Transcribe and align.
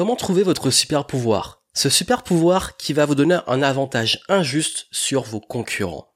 Comment 0.00 0.16
trouver 0.16 0.44
votre 0.44 0.70
super 0.70 1.04
pouvoir? 1.06 1.60
Ce 1.74 1.90
super 1.90 2.22
pouvoir 2.22 2.78
qui 2.78 2.94
va 2.94 3.04
vous 3.04 3.14
donner 3.14 3.38
un 3.46 3.60
avantage 3.60 4.22
injuste 4.30 4.86
sur 4.90 5.24
vos 5.24 5.40
concurrents. 5.40 6.09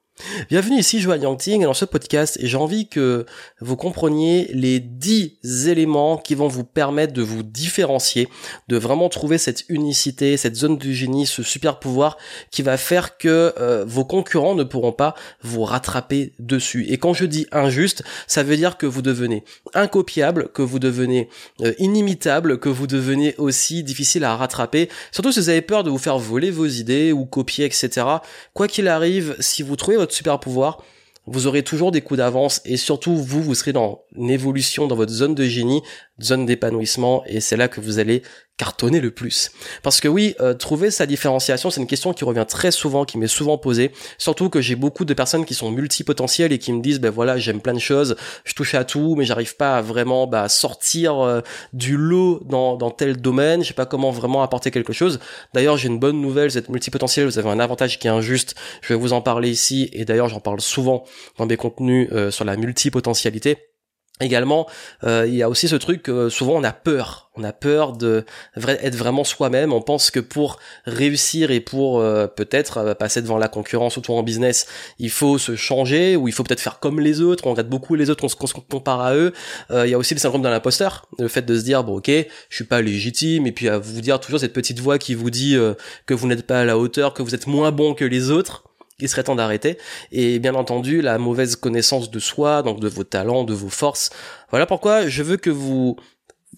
Bienvenue 0.49 0.79
ici 0.79 1.01
Joanne 1.01 1.23
Yangting 1.23 1.63
dans 1.63 1.73
ce 1.73 1.83
podcast 1.83 2.37
et 2.39 2.47
j'ai 2.47 2.55
envie 2.55 2.87
que 2.87 3.25
vous 3.59 3.75
compreniez 3.75 4.49
les 4.53 4.79
10 4.79 5.67
éléments 5.67 6.17
qui 6.17 6.35
vont 6.35 6.47
vous 6.47 6.63
permettre 6.63 7.11
de 7.11 7.21
vous 7.21 7.43
différencier, 7.43 8.29
de 8.69 8.77
vraiment 8.77 9.09
trouver 9.09 9.37
cette 9.37 9.65
unicité, 9.67 10.37
cette 10.37 10.55
zone 10.55 10.77
du 10.77 10.95
génie, 10.95 11.25
ce 11.25 11.43
super 11.43 11.79
pouvoir 11.79 12.17
qui 12.49 12.61
va 12.61 12.77
faire 12.77 13.17
que 13.17 13.53
euh, 13.59 13.83
vos 13.85 14.05
concurrents 14.05 14.55
ne 14.55 14.63
pourront 14.63 14.93
pas 14.93 15.15
vous 15.41 15.65
rattraper 15.65 16.31
dessus. 16.39 16.85
Et 16.87 16.97
quand 16.97 17.13
je 17.13 17.25
dis 17.25 17.45
injuste, 17.51 18.03
ça 18.25 18.41
veut 18.41 18.55
dire 18.55 18.77
que 18.77 18.85
vous 18.85 19.01
devenez 19.01 19.43
incopiable, 19.73 20.47
que 20.53 20.61
vous 20.61 20.79
devenez 20.79 21.27
euh, 21.61 21.73
inimitable, 21.77 22.59
que 22.59 22.69
vous 22.69 22.87
devenez 22.87 23.35
aussi 23.37 23.83
difficile 23.83 24.23
à 24.23 24.37
rattraper, 24.37 24.87
surtout 25.11 25.33
si 25.33 25.41
vous 25.41 25.49
avez 25.49 25.61
peur 25.61 25.83
de 25.83 25.89
vous 25.89 25.97
faire 25.97 26.17
voler 26.17 26.51
vos 26.51 26.67
idées 26.67 27.11
ou 27.11 27.25
copier, 27.25 27.65
etc. 27.65 28.05
Quoi 28.53 28.69
qu'il 28.69 28.87
arrive, 28.87 29.35
si 29.41 29.61
vous 29.61 29.75
trouvez 29.75 30.04
super 30.13 30.39
pouvoir, 30.39 30.83
vous 31.27 31.47
aurez 31.47 31.63
toujours 31.63 31.91
des 31.91 32.01
coups 32.01 32.19
d'avance 32.19 32.61
et 32.65 32.77
surtout 32.77 33.15
vous, 33.15 33.41
vous 33.41 33.55
serez 33.55 33.73
dans 33.73 34.03
une 34.15 34.29
évolution 34.29 34.87
dans 34.87 34.95
votre 34.95 35.11
zone 35.11 35.33
de 35.33 35.43
génie, 35.43 35.81
zone 36.21 36.45
d'épanouissement 36.45 37.23
et 37.25 37.41
c'est 37.41 37.57
là 37.57 37.67
que 37.67 37.81
vous 37.81 37.97
allez 37.97 38.21
cartonner 38.57 39.01
le 39.01 39.11
plus. 39.11 39.51
Parce 39.83 39.99
que 39.99 40.07
oui, 40.07 40.33
euh, 40.39 40.53
trouver 40.53 40.89
sa 40.89 41.05
différenciation, 41.05 41.69
c'est 41.69 41.81
une 41.81 41.87
question 41.87 42.13
qui 42.13 42.23
revient 42.23 42.45
très 42.47 42.71
souvent, 42.71 43.03
qui 43.03 43.17
m'est 43.17 43.27
souvent 43.27 43.57
posée. 43.57 43.91
Surtout 44.17 44.49
que 44.49 44.61
j'ai 44.61 44.75
beaucoup 44.75 45.03
de 45.03 45.13
personnes 45.13 45.45
qui 45.45 45.53
sont 45.53 45.71
multipotentielles 45.71 46.53
et 46.53 46.57
qui 46.57 46.71
me 46.71 46.81
disent, 46.81 46.99
ben 47.01 47.09
voilà, 47.09 47.37
j'aime 47.37 47.59
plein 47.59 47.73
de 47.73 47.79
choses, 47.79 48.15
je 48.45 48.53
touche 48.53 48.73
à 48.73 48.85
tout, 48.85 49.15
mais 49.17 49.25
j'arrive 49.25 49.57
pas 49.57 49.77
à 49.77 49.81
vraiment 49.81 50.25
bah, 50.25 50.47
sortir 50.47 51.19
euh, 51.19 51.41
du 51.73 51.97
lot 51.97 52.41
dans, 52.45 52.77
dans 52.77 52.91
tel 52.91 53.17
domaine, 53.17 53.61
je 53.61 53.69
sais 53.69 53.73
pas 53.73 53.85
comment 53.85 54.11
vraiment 54.11 54.41
apporter 54.41 54.71
quelque 54.71 54.93
chose. 54.93 55.19
D'ailleurs, 55.53 55.77
j'ai 55.77 55.89
une 55.89 55.99
bonne 55.99 56.21
nouvelle, 56.21 56.49
vous 56.49 56.57
êtes 56.57 56.69
multipotentiel, 56.69 57.25
vous 57.25 57.39
avez 57.39 57.49
un 57.49 57.59
avantage 57.59 57.99
qui 57.99 58.07
est 58.07 58.11
injuste, 58.11 58.55
je 58.81 58.89
vais 58.93 58.99
vous 58.99 59.11
en 59.11 59.21
parler 59.21 59.49
ici, 59.49 59.89
et 59.91 60.05
d'ailleurs 60.05 60.29
j'en 60.29 60.39
parle 60.39 60.61
souvent 60.61 61.03
dans 61.37 61.45
mes 61.45 61.57
contenus 61.57 62.07
euh, 62.11 62.31
sur 62.31 62.45
la 62.45 62.55
multipotentialité 62.55 63.74
Également, 64.21 64.65
euh, 65.03 65.25
il 65.27 65.35
y 65.35 65.43
a 65.43 65.49
aussi 65.49 65.67
ce 65.67 65.75
truc 65.75 66.09
souvent 66.29 66.53
on 66.53 66.63
a 66.63 66.71
peur, 66.71 67.29
on 67.35 67.43
a 67.43 67.51
peur 67.51 67.91
de 67.91 68.23
vraiment 68.55 69.25
soi-même. 69.25 69.73
On 69.73 69.81
pense 69.81 70.09
que 70.09 70.21
pour 70.21 70.57
réussir 70.85 71.51
et 71.51 71.59
pour 71.59 71.99
euh, 71.99 72.25
peut-être 72.25 72.77
euh, 72.77 72.93
passer 72.93 73.21
devant 73.21 73.37
la 73.37 73.49
concurrence, 73.49 73.91
surtout 73.91 74.13
en 74.13 74.23
business, 74.23 74.67
il 74.99 75.09
faut 75.09 75.37
se 75.37 75.57
changer 75.57 76.15
ou 76.15 76.29
il 76.29 76.33
faut 76.33 76.43
peut-être 76.43 76.61
faire 76.61 76.79
comme 76.79 77.01
les 77.01 77.19
autres. 77.19 77.45
On 77.45 77.51
regarde 77.51 77.67
beaucoup 77.67 77.95
les 77.95 78.09
autres, 78.09 78.23
on 78.23 78.29
se, 78.29 78.37
compare 78.37 79.01
à 79.01 79.15
eux. 79.15 79.33
il 79.69 79.89
y 79.89 79.93
a 79.93 79.97
aussi 79.97 80.13
le 80.13 80.21
syndrome 80.21 80.43
de 80.43 80.47
l'imposteur, 80.47 81.09
le 81.19 81.27
fait 81.27 81.41
de 81.41 81.59
se 81.59 81.65
dire 81.65 81.83
bon 81.83 81.97
ok, 81.97 82.07
je 82.07 82.55
suis 82.55 82.63
pas 82.63 82.81
légitime 82.81 83.47
et 83.47 83.51
puis 83.51 83.67
à 83.67 83.79
vous 83.79 83.99
dire 83.99 84.21
toujours 84.21 84.39
cette 84.39 84.53
petite 84.53 84.79
voix 84.79 84.97
qui 84.97 85.13
vous 85.13 85.29
dit 85.29 85.57
que 86.05 86.13
vous 86.13 86.27
n'êtes 86.27 86.47
pas 86.47 86.61
à 86.61 86.63
la 86.63 86.77
hauteur, 86.77 87.13
que 87.13 87.21
vous 87.21 87.35
êtes 87.35 87.47
moins 87.47 87.73
bon 87.73 87.93
que 87.93 88.05
les 88.05 88.31
autres 88.31 88.63
il 88.99 89.09
serait 89.09 89.23
temps 89.23 89.35
d'arrêter. 89.35 89.77
Et 90.11 90.39
bien 90.39 90.55
entendu, 90.55 91.01
la 91.01 91.17
mauvaise 91.17 91.55
connaissance 91.55 92.09
de 92.09 92.19
soi, 92.19 92.63
donc 92.63 92.79
de 92.79 92.87
vos 92.87 93.03
talents, 93.03 93.43
de 93.43 93.53
vos 93.53 93.69
forces. 93.69 94.09
Voilà 94.49 94.65
pourquoi 94.65 95.07
je 95.07 95.23
veux 95.23 95.37
que 95.37 95.49
vous 95.49 95.97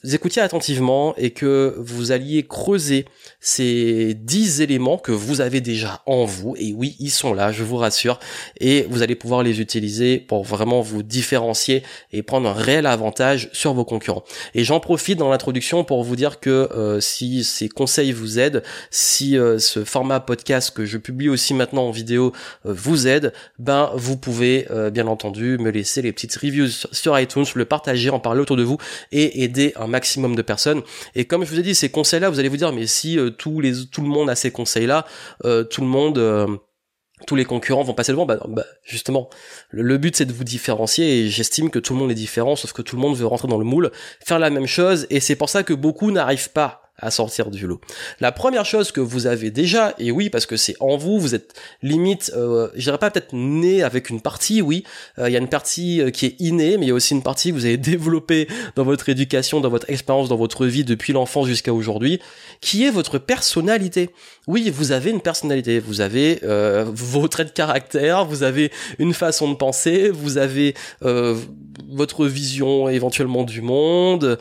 écoutiez 0.04 0.42
attentivement 0.42 1.16
et 1.18 1.32
que 1.32 1.76
vous 1.78 2.12
alliez 2.12 2.44
creuser 2.44 3.06
ces 3.40 4.14
10 4.14 4.62
éléments 4.62 4.98
que 4.98 5.12
vous 5.12 5.42
avez 5.42 5.62
déjà 5.62 6.02
en 6.06 6.26
vous. 6.26 6.56
Et 6.58 6.74
oui, 6.74 6.96
ils 7.00 7.12
sont 7.12 7.34
là, 7.34 7.52
je 7.52 7.64
vous 7.64 7.78
rassure. 7.78 8.20
Et 8.60 8.86
vous 8.90 9.02
allez 9.02 9.16
pouvoir 9.16 9.44
les 9.44 9.62
utiliser 9.62 10.18
pour 10.18 10.44
vraiment 10.44 10.82
vous 10.82 11.04
différencier 11.04 11.84
et 12.12 12.24
prendre 12.24 12.50
un 12.50 12.54
réel 12.54 12.86
avantage 12.86 13.50
sur 13.54 13.74
vos 13.74 13.86
concurrents. 13.86 14.24
Et 14.54 14.64
j'en 14.64 14.80
profite 14.80 15.18
dans 15.18 15.30
l'introduction 15.30 15.84
pour 15.84 16.04
vous 16.04 16.16
dire 16.16 16.40
que 16.40 16.70
euh, 16.76 17.00
si 17.00 17.44
ces 17.44 17.70
conseils 17.70 18.12
vous 18.12 18.40
aident, 18.40 18.64
si 18.92 19.38
euh, 19.38 19.60
ce 19.60 19.84
format 19.84 20.20
podcast 20.20 20.72
que 20.72 20.86
je 20.86 20.98
publie 20.98 21.30
aussi 21.30 21.54
maintenant 21.54 21.88
en 21.88 21.92
vidéo 21.92 22.34
euh, 22.66 22.74
vous 22.74 23.08
aide, 23.08 23.34
ben 23.60 23.92
vous 23.96 24.18
pouvez 24.18 24.68
bien 24.92 25.08
entendu 25.08 25.58
me 25.58 25.70
laisser 25.70 26.02
les 26.02 26.12
petites 26.12 26.36
reviews 26.36 26.70
sur 26.92 27.18
iTunes, 27.20 27.46
le 27.56 27.66
partager, 27.66 28.10
en 28.10 28.20
parler 28.20 28.42
autour 28.42 28.58
de 28.58 28.64
vous 28.64 28.78
et 29.12 29.44
aider 29.44 29.74
un 29.76 29.87
maximum 29.88 30.36
de 30.36 30.42
personnes. 30.42 30.84
Et 31.16 31.26
comme 31.26 31.44
je 31.44 31.50
vous 31.50 31.60
ai 31.60 31.64
dit, 31.64 31.76
ces 31.76 31.90
conseils-là, 31.90 32.30
vous 32.30 32.40
allez 32.40 32.50
vous 32.50 32.58
dire, 32.58 32.72
mais 32.72 32.88
si 32.88 33.18
euh, 33.18 33.30
tous 33.30 33.62
les, 33.62 33.86
tout 33.92 34.02
le 34.02 34.08
monde 34.08 34.30
a 34.30 34.36
ces 34.36 34.52
conseils-là, 34.52 35.06
euh, 35.46 35.64
tout 35.64 35.82
le 35.82 35.88
monde 35.88 36.18
euh, 36.18 36.48
tous 37.26 37.36
les 37.36 37.46
concurrents 37.46 37.84
vont 37.84 37.96
passer 37.96 38.12
devant, 38.12 38.28
bah, 38.28 38.40
bah 38.48 38.66
justement, 38.84 39.30
le, 39.72 39.98
but 39.98 40.16
c'est 40.16 40.26
de 40.26 40.34
vous 40.34 40.44
différencier 40.44 41.22
et 41.22 41.30
j'estime 41.30 41.72
que 41.72 41.80
tout 41.80 41.94
le 41.94 42.00
monde 42.00 42.12
est 42.12 42.16
différent, 42.16 42.56
sauf 42.56 42.74
que 42.74 42.84
tout 42.84 42.96
le 42.96 43.02
monde 43.02 43.16
veut 43.16 43.26
rentrer 43.26 43.48
dans 43.48 43.58
le 43.58 43.66
moule, 43.66 43.92
faire 44.24 44.38
la 44.38 44.52
même 44.52 44.68
chose 44.68 45.08
et 45.10 45.20
c'est 45.20 45.36
pour 45.36 45.50
ça 45.50 45.64
que 45.64 45.74
beaucoup 45.74 46.12
n'arrivent 46.12 46.52
pas 46.52 46.87
à 47.00 47.12
sortir 47.12 47.52
du 47.52 47.68
lot. 47.68 47.80
La 48.20 48.32
première 48.32 48.66
chose 48.66 48.92
que 48.92 49.00
vous 49.00 49.28
avez 49.28 49.52
déjà, 49.52 49.94
et 50.00 50.12
oui 50.12 50.30
parce 50.30 50.48
que 50.48 50.58
c'est 50.58 50.76
en 50.80 50.98
vous, 50.98 51.20
vous 51.20 51.36
êtes 51.36 51.54
limite, 51.84 52.32
euh, 52.36 52.70
je 52.76 52.82
dirais 52.82 52.98
pas 52.98 53.12
peut-être 53.12 53.34
né 53.34 53.84
avec 53.84 54.10
une 54.10 54.20
partie, 54.20 54.62
oui, 54.64 54.84
euh, 55.20 55.30
il 55.30 55.34
y 55.34 55.36
a 55.36 55.40
une 55.40 55.48
partie 55.48 56.02
euh, 56.02 56.10
qui 56.10 56.26
est 56.26 56.36
innée, 56.40 56.78
mais 56.78 56.88
il 56.88 56.90
y 56.90 56.92
a 56.92 56.96
aussi 56.96 57.14
une 57.14 57.22
partie 57.22 57.52
que 57.52 57.56
vous 57.56 57.66
avez 57.66 57.78
développée 57.98 58.48
dans 58.76 58.84
votre 58.84 59.10
éducation, 59.10 59.60
dans 59.60 59.70
votre 59.70 59.90
expérience, 59.90 60.28
dans 60.28 60.38
votre 60.38 60.66
vie 60.66 60.84
depuis 60.84 61.14
l'enfance 61.14 61.46
jusqu'à 61.46 61.72
aujourd'hui, 61.72 62.20
qui 62.62 62.84
est 62.86 62.90
votre 62.90 63.20
personnalité. 63.20 64.10
Oui, 64.48 64.72
vous 64.72 64.92
avez 64.92 65.12
une 65.12 65.22
personnalité, 65.22 65.80
vous 65.80 66.02
avez 66.02 66.40
euh, 66.44 66.84
vos 66.88 67.28
traits 67.28 67.50
de 67.50 67.54
caractère, 67.54 68.26
vous 68.26 68.42
avez 68.42 68.72
une 68.98 69.14
façon 69.14 69.52
de 69.52 69.56
penser, 69.56 70.10
vous 70.10 70.38
avez 70.38 70.74
votre 71.02 72.26
vision 72.26 72.90
éventuellement 72.90 73.44
du 73.44 73.62
monde, 73.62 74.40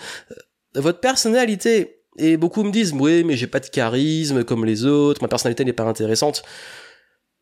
votre 0.75 1.01
personnalité 1.01 1.97
et 2.19 2.37
beaucoup 2.37 2.63
me 2.63 2.71
disent, 2.71 2.93
oui, 2.93 3.25
mais 3.25 3.37
j'ai 3.37 3.47
pas 3.47 3.61
de 3.61 3.67
charisme 3.67 4.45
comme 4.45 4.65
les 4.65 4.85
autres, 4.85 5.23
ma 5.23 5.29
personnalité 5.29 5.65
n'est 5.65 5.73
pas 5.73 5.85
intéressante. 5.85 6.43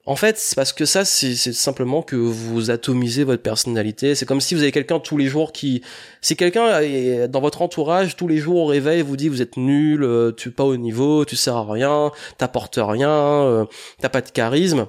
En 0.06 0.16
fait, 0.16 0.36
c'est 0.36 0.54
parce 0.54 0.74
que 0.74 0.84
ça, 0.84 1.06
c'est 1.06 1.34
simplement 1.34 2.02
que 2.02 2.14
vous 2.14 2.70
atomisez 2.70 3.24
votre 3.24 3.42
personnalité. 3.42 4.14
C'est 4.14 4.26
comme 4.26 4.42
si 4.42 4.54
vous 4.54 4.60
avez 4.60 4.70
quelqu'un 4.70 5.00
tous 5.00 5.16
les 5.16 5.28
jours 5.28 5.50
qui, 5.50 5.82
si 6.20 6.36
quelqu'un 6.36 7.26
dans 7.26 7.40
votre 7.40 7.62
entourage 7.62 8.14
tous 8.14 8.28
les 8.28 8.36
jours 8.36 8.56
au 8.56 8.66
réveil 8.66 9.00
vous 9.00 9.16
dit 9.16 9.30
vous 9.30 9.40
êtes 9.40 9.56
nul, 9.56 10.04
euh, 10.04 10.30
tu 10.30 10.50
pas 10.50 10.64
au 10.64 10.76
niveau, 10.76 11.24
tu 11.24 11.36
sers 11.36 11.56
à 11.56 11.64
rien, 11.64 12.12
t'apportes 12.36 12.78
rien, 12.78 13.08
euh, 13.08 13.64
t'as 13.98 14.10
pas 14.10 14.20
de 14.20 14.28
charisme. 14.30 14.88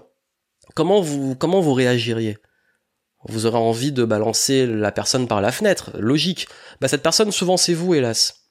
Comment 0.76 1.00
vous, 1.00 1.36
comment 1.36 1.62
vous 1.62 1.74
réagiriez? 1.74 2.38
Vous 3.30 3.46
aurez 3.46 3.58
envie 3.58 3.94
de 3.94 4.04
balancer 4.04 4.68
la 4.68 4.92
personne 4.92 5.28
par 5.28 5.40
la 5.40 5.54
fenêtre, 5.54 5.92
logique. 5.98 6.50
Bah 6.82 6.90
cette 6.90 7.04
personne 7.04 7.32
souvent 7.32 7.56
c'est 7.56 7.74
vous, 7.74 7.96
hélas. 7.96 8.45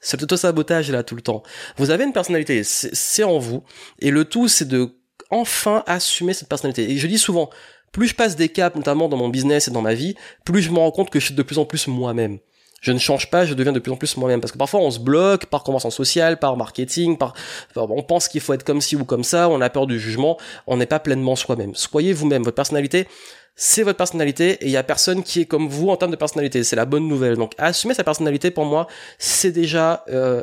C'est 0.00 0.20
le 0.20 0.36
sabotage 0.36 0.90
là 0.90 1.02
tout 1.02 1.14
le 1.14 1.22
temps. 1.22 1.42
Vous 1.76 1.90
avez 1.90 2.04
une 2.04 2.12
personnalité, 2.12 2.62
c'est 2.64 3.24
en 3.24 3.38
vous, 3.38 3.64
et 4.00 4.10
le 4.10 4.24
tout 4.26 4.48
c'est 4.48 4.68
de 4.68 4.90
enfin 5.30 5.82
assumer 5.86 6.34
cette 6.34 6.48
personnalité. 6.48 6.90
Et 6.90 6.98
je 6.98 7.06
dis 7.06 7.18
souvent, 7.18 7.50
plus 7.90 8.08
je 8.08 8.14
passe 8.14 8.36
des 8.36 8.48
caps, 8.48 8.76
notamment 8.76 9.08
dans 9.08 9.16
mon 9.16 9.28
business 9.28 9.68
et 9.68 9.70
dans 9.70 9.80
ma 9.80 9.94
vie, 9.94 10.14
plus 10.44 10.62
je 10.62 10.70
me 10.70 10.78
rends 10.78 10.90
compte 10.90 11.10
que 11.10 11.20
je 11.20 11.26
suis 11.26 11.34
de 11.34 11.42
plus 11.42 11.58
en 11.58 11.64
plus 11.64 11.86
moi-même. 11.86 12.38
Je 12.80 12.92
ne 12.92 12.98
change 12.98 13.30
pas, 13.30 13.46
je 13.46 13.54
deviens 13.54 13.72
de 13.72 13.78
plus 13.78 13.92
en 13.92 13.96
plus 13.96 14.14
moi-même. 14.18 14.42
Parce 14.42 14.52
que 14.52 14.58
parfois 14.58 14.80
on 14.80 14.90
se 14.90 14.98
bloque 14.98 15.46
par 15.46 15.62
convention 15.62 15.90
sociale, 15.90 16.38
par 16.38 16.56
marketing, 16.58 17.16
par, 17.16 17.32
on 17.76 18.02
pense 18.02 18.28
qu'il 18.28 18.42
faut 18.42 18.52
être 18.52 18.64
comme 18.64 18.82
ci 18.82 18.94
ou 18.94 19.06
comme 19.06 19.24
ça, 19.24 19.48
on 19.48 19.62
a 19.62 19.70
peur 19.70 19.86
du 19.86 19.98
jugement, 19.98 20.36
on 20.66 20.76
n'est 20.76 20.84
pas 20.84 20.98
pleinement 20.98 21.34
soi-même. 21.34 21.74
Soyez 21.74 22.12
vous-même, 22.12 22.42
votre 22.42 22.56
personnalité, 22.56 23.08
c'est 23.56 23.82
votre 23.82 23.96
personnalité 23.96 24.52
et 24.60 24.66
il 24.66 24.70
y 24.70 24.76
a 24.76 24.82
personne 24.82 25.22
qui 25.22 25.42
est 25.42 25.46
comme 25.46 25.68
vous 25.68 25.88
en 25.88 25.96
termes 25.96 26.10
de 26.10 26.16
personnalité. 26.16 26.64
C'est 26.64 26.76
la 26.76 26.86
bonne 26.86 27.06
nouvelle. 27.06 27.36
Donc 27.36 27.52
assumer 27.58 27.94
sa 27.94 28.04
personnalité 28.04 28.50
pour 28.50 28.64
moi, 28.64 28.88
c'est 29.18 29.52
déjà 29.52 30.04
euh, 30.08 30.42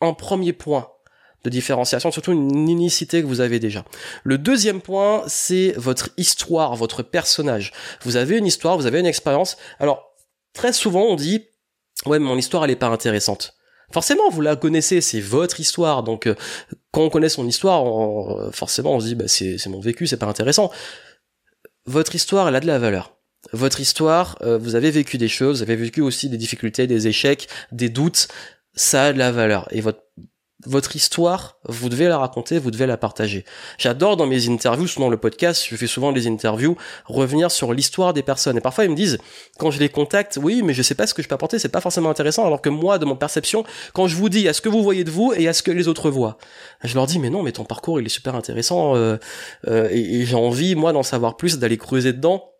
un 0.00 0.12
premier 0.12 0.52
point 0.52 0.88
de 1.42 1.50
différenciation, 1.50 2.10
surtout 2.10 2.32
une 2.32 2.68
unicité 2.70 3.20
que 3.20 3.26
vous 3.26 3.40
avez 3.40 3.58
déjà. 3.58 3.84
Le 4.22 4.38
deuxième 4.38 4.80
point, 4.80 5.24
c'est 5.26 5.74
votre 5.76 6.08
histoire, 6.16 6.74
votre 6.74 7.02
personnage. 7.02 7.72
Vous 8.02 8.16
avez 8.16 8.38
une 8.38 8.46
histoire, 8.46 8.78
vous 8.78 8.86
avez 8.86 9.00
une 9.00 9.06
expérience. 9.06 9.56
Alors 9.78 10.14
très 10.52 10.72
souvent 10.72 11.02
on 11.02 11.16
dit 11.16 11.46
ouais 12.06 12.18
mais 12.18 12.26
mon 12.26 12.38
histoire 12.38 12.64
elle 12.64 12.70
est 12.70 12.76
pas 12.76 12.86
intéressante. 12.88 13.54
Forcément, 13.92 14.28
vous 14.30 14.40
la 14.40 14.56
connaissez, 14.56 15.00
c'est 15.00 15.20
votre 15.20 15.60
histoire. 15.60 16.02
Donc, 16.02 16.26
euh, 16.26 16.34
quand 16.90 17.02
on 17.02 17.10
connaît 17.10 17.28
son 17.28 17.46
histoire, 17.46 17.84
forcément, 18.52 18.94
on 18.94 19.00
se 19.00 19.06
dit, 19.06 19.14
bah, 19.14 19.28
c'est 19.28 19.66
mon 19.68 19.78
vécu, 19.78 20.06
c'est 20.06 20.16
pas 20.16 20.26
intéressant 20.26 20.72
votre 21.86 22.14
histoire, 22.14 22.48
elle 22.48 22.56
a 22.56 22.60
de 22.60 22.66
la 22.66 22.78
valeur. 22.78 23.16
Votre 23.52 23.80
histoire, 23.80 24.38
euh, 24.42 24.56
vous 24.56 24.74
avez 24.74 24.90
vécu 24.90 25.18
des 25.18 25.28
choses, 25.28 25.58
vous 25.58 25.62
avez 25.62 25.76
vécu 25.76 26.00
aussi 26.00 26.28
des 26.28 26.38
difficultés, 26.38 26.86
des 26.86 27.08
échecs, 27.08 27.48
des 27.72 27.88
doutes, 27.88 28.28
ça 28.74 29.06
a 29.06 29.12
de 29.12 29.18
la 29.18 29.30
valeur. 29.30 29.68
Et 29.70 29.80
votre 29.80 30.00
votre 30.66 30.96
histoire, 30.96 31.58
vous 31.68 31.88
devez 31.88 32.08
la 32.08 32.18
raconter, 32.18 32.58
vous 32.58 32.70
devez 32.70 32.86
la 32.86 32.96
partager. 32.96 33.44
J'adore 33.78 34.16
dans 34.16 34.26
mes 34.26 34.48
interviews, 34.48 34.86
souvent 34.86 35.08
le 35.08 35.16
podcast, 35.16 35.66
je 35.68 35.76
fais 35.76 35.86
souvent 35.86 36.12
des 36.12 36.26
interviews, 36.26 36.76
revenir 37.06 37.50
sur 37.50 37.72
l'histoire 37.72 38.12
des 38.12 38.22
personnes. 38.22 38.56
Et 38.56 38.60
parfois 38.60 38.84
ils 38.84 38.90
me 38.90 38.96
disent, 38.96 39.18
quand 39.58 39.70
je 39.70 39.78
les 39.78 39.88
contacte, 39.88 40.38
oui, 40.42 40.62
mais 40.62 40.74
je 40.74 40.82
sais 40.82 40.94
pas 40.94 41.06
ce 41.06 41.14
que 41.14 41.22
je 41.22 41.28
peux 41.28 41.34
apporter, 41.34 41.58
c'est 41.58 41.68
pas 41.68 41.80
forcément 41.80 42.10
intéressant, 42.10 42.46
alors 42.46 42.62
que 42.62 42.68
moi, 42.68 42.98
de 42.98 43.04
mon 43.04 43.16
perception, 43.16 43.64
quand 43.92 44.06
je 44.06 44.16
vous 44.16 44.28
dis 44.28 44.48
à 44.48 44.52
ce 44.52 44.60
que 44.60 44.68
vous 44.68 44.82
voyez 44.82 45.04
de 45.04 45.10
vous 45.10 45.32
et 45.36 45.48
à 45.48 45.52
ce 45.52 45.62
que 45.62 45.70
les 45.70 45.88
autres 45.88 46.10
voient, 46.10 46.38
je 46.82 46.94
leur 46.94 47.06
dis, 47.06 47.18
mais 47.18 47.30
non, 47.30 47.42
mais 47.42 47.52
ton 47.52 47.64
parcours, 47.64 48.00
il 48.00 48.06
est 48.06 48.10
super 48.10 48.34
intéressant, 48.34 48.96
euh, 48.96 49.16
euh, 49.68 49.88
et, 49.90 50.20
et 50.20 50.26
j'ai 50.26 50.36
envie, 50.36 50.74
moi, 50.74 50.92
d'en 50.92 51.02
savoir 51.02 51.36
plus, 51.36 51.58
d'aller 51.58 51.78
creuser 51.78 52.12
dedans. 52.12 52.50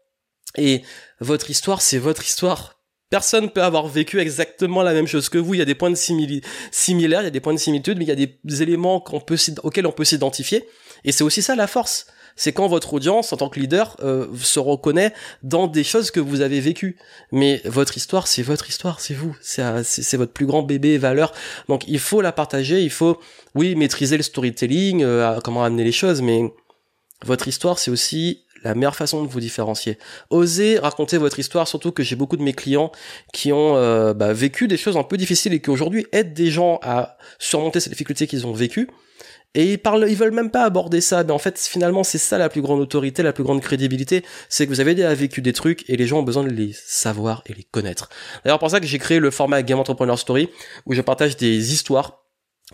Et 0.57 0.83
votre 1.21 1.51
histoire, 1.51 1.83
c'est 1.83 1.99
votre 1.99 2.25
histoire 2.25 2.84
personne 3.15 3.49
peut 3.49 3.63
avoir 3.63 3.87
vécu 3.87 4.19
exactement 4.19 4.83
la 4.83 4.93
même 4.93 5.07
chose 5.07 5.29
que 5.29 5.39
vous. 5.39 5.55
Il 5.55 5.59
y 5.59 5.63
a 5.63 5.65
des 5.65 5.77
points 5.77 5.93
de 5.93 5.95
similaires, 5.95 7.21
il 7.21 7.25
y 7.25 7.29
a 7.29 7.31
des 7.31 7.39
points 7.39 7.55
de 7.55 7.61
similitude, 7.61 7.97
mais 7.97 8.05
il 8.05 8.09
y 8.09 8.11
a 8.11 8.17
des 8.17 8.63
éléments 8.63 8.97
auxquels 8.97 9.87
on 9.87 9.93
peut 9.93 10.05
s'identifier. 10.05 10.69
Et 11.05 11.13
c'est 11.13 11.23
aussi 11.23 11.41
ça 11.41 11.55
la 11.55 11.69
force 11.69 12.07
c'est 12.37 12.53
quand 12.53 12.67
votre 12.67 12.95
audience 12.95 13.33
en 13.33 13.37
tant 13.37 13.49
que 13.49 13.61
leader 13.61 13.97
euh, 14.03 14.27
se 14.43 14.59
reconnaît 14.59 15.13
dans 15.45 15.69
des 15.69 15.85
choses 15.85 16.11
que 16.11 16.19
vous 16.19 16.41
avez 16.41 16.59
vécues. 16.59 16.97
Mais 17.31 17.63
votre 17.65 17.97
histoire, 17.97 18.27
c'est 18.27 18.43
votre 18.43 18.69
histoire, 18.69 18.99
c'est 18.99 19.15
vous, 19.15 19.37
c'est 19.41 20.17
votre 20.17 20.33
plus 20.33 20.47
grand 20.47 20.63
bébé 20.65 20.99
valeur. 20.99 21.33
Donc 21.69 21.85
il 21.87 22.01
faut 22.01 22.21
la 22.21 22.33
partager, 22.33 22.83
il 22.83 22.91
faut 22.91 23.21
oui 23.55 23.77
maîtriser 23.77 24.17
le 24.17 24.25
storytelling, 24.25 25.05
euh, 25.05 25.39
comment 25.45 25.63
amener 25.63 25.85
les 25.85 25.93
choses, 25.93 26.23
mais 26.23 26.53
votre 27.25 27.47
histoire, 27.47 27.79
c'est 27.79 27.93
aussi 27.93 28.45
la 28.65 28.75
meilleure 28.75 28.97
façon 28.97 29.23
de 29.23 29.29
vous 29.29 29.41
différencier. 29.41 29.99
Osez 30.31 30.79
raconter 30.79 31.19
votre 31.19 31.39
histoire, 31.39 31.69
surtout 31.69 31.93
que 31.93 32.03
j'ai 32.03 32.17
beaucoup 32.17 32.37
de 32.37 32.43
mes 32.43 32.55
clients 32.55 32.91
qui 33.33 33.53
ont 33.53 33.77
euh, 33.77 34.15
bah, 34.15 34.33
vécu 34.33 34.67
des 34.67 34.77
choses 34.77 34.97
un 34.97 35.03
peu 35.03 35.17
difficiles 35.17 35.53
et 35.53 35.61
qui 35.61 35.71
aujourd'hui 35.71 36.07
aident 36.13 36.35
des 36.35 36.51
gens 36.51 36.81
à 36.83 37.17
surmonter 37.39 37.81
ces 37.81 37.91
difficultés 37.91 38.27
qu'ils 38.27 38.47
ont 38.47 38.53
vécues. 38.53 38.89
Et 39.57 39.73
ils 39.73 39.79
parlent, 39.79 40.07
ils 40.09 40.17
veulent 40.17 40.33
même 40.33 40.51
pas 40.51 40.65
aborder 40.65 41.01
ça. 41.01 41.23
Mais 41.23 41.31
en 41.31 41.39
fait, 41.39 41.59
finalement, 41.61 42.03
c'est 42.03 42.19
ça 42.19 42.39
la 42.39 42.49
plus 42.49 42.61
grande 42.61 42.81
autorité, 42.81 43.23
la 43.23 43.33
plus 43.33 43.45
grande 43.45 43.61
crédibilité. 43.61 44.25
C'est 44.49 44.67
que 44.67 44.71
vous 44.71 44.81
avez 44.81 44.97
déjà 44.97 45.15
vécu 45.15 45.43
des 45.43 45.53
trucs 45.53 45.89
et 45.89 45.97
les 45.97 46.07
gens 46.09 46.19
ont 46.19 46.25
besoin 46.25 46.43
de 46.43 46.51
les 46.51 46.73
savoir 46.75 47.43
et 47.47 47.55
les 47.55 47.63
connaître. 47.63 48.09
D'ailleurs, 48.45 48.59
pour 48.59 48.71
ça 48.71 48.81
que 48.81 48.87
j'ai 48.87 48.99
créé 48.99 49.21
le 49.21 49.31
format 49.31 49.63
Game 49.63 49.79
Entrepreneur 49.79 50.19
Story 50.19 50.49
où 50.87 50.95
je 50.95 51.01
partage 51.03 51.37
des 51.37 51.73
histoires 51.73 52.24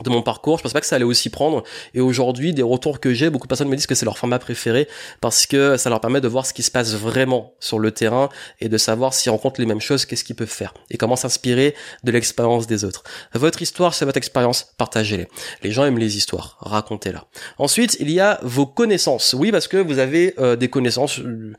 de 0.02 0.10
mon 0.10 0.22
parcours, 0.22 0.58
je 0.58 0.62
pense 0.62 0.72
pas 0.72 0.80
que 0.80 0.86
ça 0.86 0.96
allait 0.96 1.04
aussi 1.04 1.30
prendre. 1.30 1.62
Et 1.94 2.00
aujourd'hui, 2.00 2.52
des 2.52 2.62
retours 2.62 3.00
que 3.00 3.12
j'ai, 3.12 3.30
beaucoup 3.30 3.46
de 3.46 3.48
personnes 3.48 3.68
me 3.68 3.76
disent 3.76 3.86
que 3.86 3.94
c'est 3.94 4.04
leur 4.04 4.18
format 4.18 4.38
préféré 4.38 4.88
parce 5.20 5.46
que 5.46 5.76
ça 5.76 5.90
leur 5.90 6.00
permet 6.00 6.20
de 6.20 6.28
voir 6.28 6.46
ce 6.46 6.52
qui 6.52 6.62
se 6.62 6.70
passe 6.70 6.94
vraiment 6.94 7.54
sur 7.60 7.78
le 7.78 7.90
terrain 7.90 8.28
et 8.60 8.68
de 8.68 8.78
savoir 8.78 9.14
s'ils 9.14 9.30
rencontrent 9.30 9.60
les 9.60 9.66
mêmes 9.66 9.80
choses, 9.80 10.04
qu'est-ce 10.04 10.24
qu'ils 10.24 10.36
peuvent 10.36 10.48
faire 10.48 10.74
et 10.90 10.96
comment 10.96 11.16
s'inspirer 11.16 11.74
de 12.04 12.12
l'expérience 12.12 12.66
des 12.66 12.84
autres. 12.84 13.02
Votre 13.34 13.62
histoire, 13.62 13.94
c'est 13.94 14.04
votre 14.04 14.18
expérience, 14.18 14.72
partagez-les. 14.78 15.28
Les 15.62 15.72
gens 15.72 15.84
aiment 15.84 15.98
les 15.98 16.16
histoires, 16.16 16.56
racontez-la. 16.60 17.26
Ensuite, 17.58 17.96
il 18.00 18.10
y 18.10 18.20
a 18.20 18.38
vos 18.42 18.66
connaissances. 18.66 19.34
Oui, 19.34 19.52
parce 19.52 19.68
que 19.68 19.76
vous 19.76 19.98
avez 19.98 20.34
euh, 20.38 20.56
des 20.56 20.68
connaissances, 20.68 21.20
euh, 21.20 21.54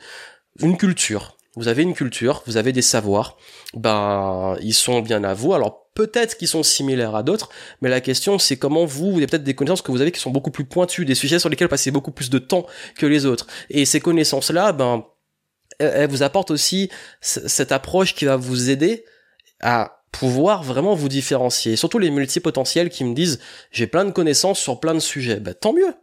une 0.59 0.77
culture. 0.77 1.37
Vous 1.57 1.67
avez 1.67 1.83
une 1.83 1.93
culture, 1.93 2.43
vous 2.45 2.55
avez 2.55 2.71
des 2.71 2.81
savoirs, 2.81 3.37
ben 3.73 4.55
ils 4.61 4.73
sont 4.73 5.01
bien 5.01 5.23
à 5.23 5.33
vous. 5.33 5.53
Alors 5.53 5.89
peut-être 5.93 6.37
qu'ils 6.37 6.47
sont 6.47 6.63
similaires 6.63 7.13
à 7.13 7.23
d'autres, 7.23 7.49
mais 7.81 7.89
la 7.89 7.99
question 7.99 8.39
c'est 8.39 8.55
comment 8.55 8.85
vous, 8.85 9.11
vous 9.11 9.17
avez 9.17 9.27
peut-être 9.27 9.43
des 9.43 9.53
connaissances 9.53 9.81
que 9.81 9.91
vous 9.91 10.01
avez 10.01 10.13
qui 10.13 10.19
sont 10.21 10.31
beaucoup 10.31 10.51
plus 10.51 10.63
pointues, 10.63 11.03
des 11.03 11.15
sujets 11.15 11.39
sur 11.39 11.49
lesquels 11.49 11.67
vous 11.67 11.71
passez 11.71 11.91
beaucoup 11.91 12.11
plus 12.11 12.29
de 12.29 12.39
temps 12.39 12.65
que 12.97 13.05
les 13.05 13.25
autres. 13.25 13.47
Et 13.69 13.83
ces 13.83 13.99
connaissances-là, 13.99 14.71
ben, 14.71 15.03
elles 15.79 16.09
vous 16.09 16.23
apportent 16.23 16.51
aussi 16.51 16.89
cette 17.19 17.71
approche 17.73 18.15
qui 18.15 18.25
va 18.25 18.37
vous 18.37 18.69
aider 18.69 19.03
à 19.59 20.03
pouvoir 20.11 20.63
vraiment 20.63 20.93
vous 20.93 21.09
différencier. 21.09 21.75
surtout 21.75 21.99
les 21.99 22.11
multipotentiels 22.11 22.89
qui 22.89 23.03
me 23.03 23.13
disent 23.13 23.39
j'ai 23.71 23.87
plein 23.87 24.05
de 24.05 24.11
connaissances 24.11 24.59
sur 24.59 24.79
plein 24.79 24.93
de 24.93 24.99
sujets. 24.99 25.39
Ben, 25.39 25.53
tant 25.53 25.73
mieux. 25.73 25.93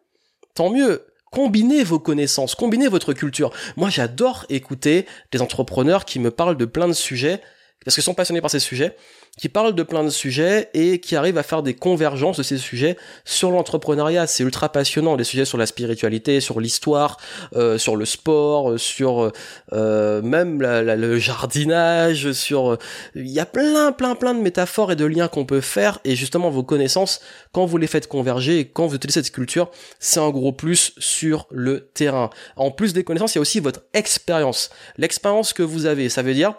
Tant 0.54 0.70
mieux. 0.70 1.06
Combinez 1.30 1.84
vos 1.84 1.98
connaissances, 1.98 2.54
combinez 2.54 2.88
votre 2.88 3.12
culture. 3.12 3.52
Moi, 3.76 3.90
j'adore 3.90 4.46
écouter 4.48 5.06
des 5.32 5.42
entrepreneurs 5.42 6.04
qui 6.04 6.18
me 6.18 6.30
parlent 6.30 6.56
de 6.56 6.64
plein 6.64 6.88
de 6.88 6.92
sujets 6.92 7.40
parce 7.84 7.94
qu'ils 7.94 8.04
sont 8.04 8.14
passionnés 8.14 8.40
par 8.40 8.50
ces 8.50 8.60
sujets 8.60 8.96
qui 9.38 9.48
parle 9.48 9.74
de 9.74 9.82
plein 9.82 10.04
de 10.04 10.10
sujets 10.10 10.68
et 10.74 11.00
qui 11.00 11.16
arrive 11.16 11.38
à 11.38 11.42
faire 11.42 11.62
des 11.62 11.74
convergences 11.74 12.36
de 12.36 12.42
ces 12.42 12.58
sujets 12.58 12.96
sur 13.24 13.50
l'entrepreneuriat. 13.50 14.26
C'est 14.26 14.42
ultra 14.42 14.70
passionnant, 14.70 15.16
des 15.16 15.24
sujets 15.24 15.44
sur 15.44 15.56
la 15.56 15.66
spiritualité, 15.66 16.40
sur 16.40 16.60
l'histoire, 16.60 17.16
euh, 17.54 17.78
sur 17.78 17.96
le 17.96 18.04
sport, 18.04 18.72
euh, 18.72 18.78
sur 18.78 19.32
euh, 19.72 20.22
même 20.22 20.60
le 20.60 21.18
jardinage, 21.18 22.32
sur... 22.32 22.76
Il 23.14 23.28
y 23.28 23.40
a 23.40 23.46
plein, 23.46 23.92
plein, 23.92 24.14
plein 24.14 24.34
de 24.34 24.40
métaphores 24.40 24.92
et 24.92 24.96
de 24.96 25.04
liens 25.04 25.28
qu'on 25.28 25.46
peut 25.46 25.60
faire 25.60 26.00
et 26.04 26.16
justement 26.16 26.50
vos 26.50 26.64
connaissances, 26.64 27.20
quand 27.52 27.64
vous 27.64 27.78
les 27.78 27.86
faites 27.86 28.08
converger 28.08 28.58
et 28.58 28.68
quand 28.68 28.86
vous 28.86 28.96
utilisez 28.96 29.22
cette 29.22 29.32
culture, 29.32 29.70
c'est 30.00 30.20
un 30.20 30.30
gros 30.30 30.52
plus 30.52 30.92
sur 30.98 31.46
le 31.50 31.88
terrain. 31.94 32.30
En 32.56 32.70
plus 32.70 32.92
des 32.92 33.04
connaissances, 33.04 33.34
il 33.34 33.38
y 33.38 33.40
a 33.40 33.42
aussi 33.42 33.60
votre 33.60 33.82
expérience. 33.94 34.70
L'expérience 34.96 35.52
que 35.52 35.62
vous 35.62 35.86
avez, 35.86 36.08
ça 36.08 36.22
veut 36.22 36.34
dire 36.34 36.54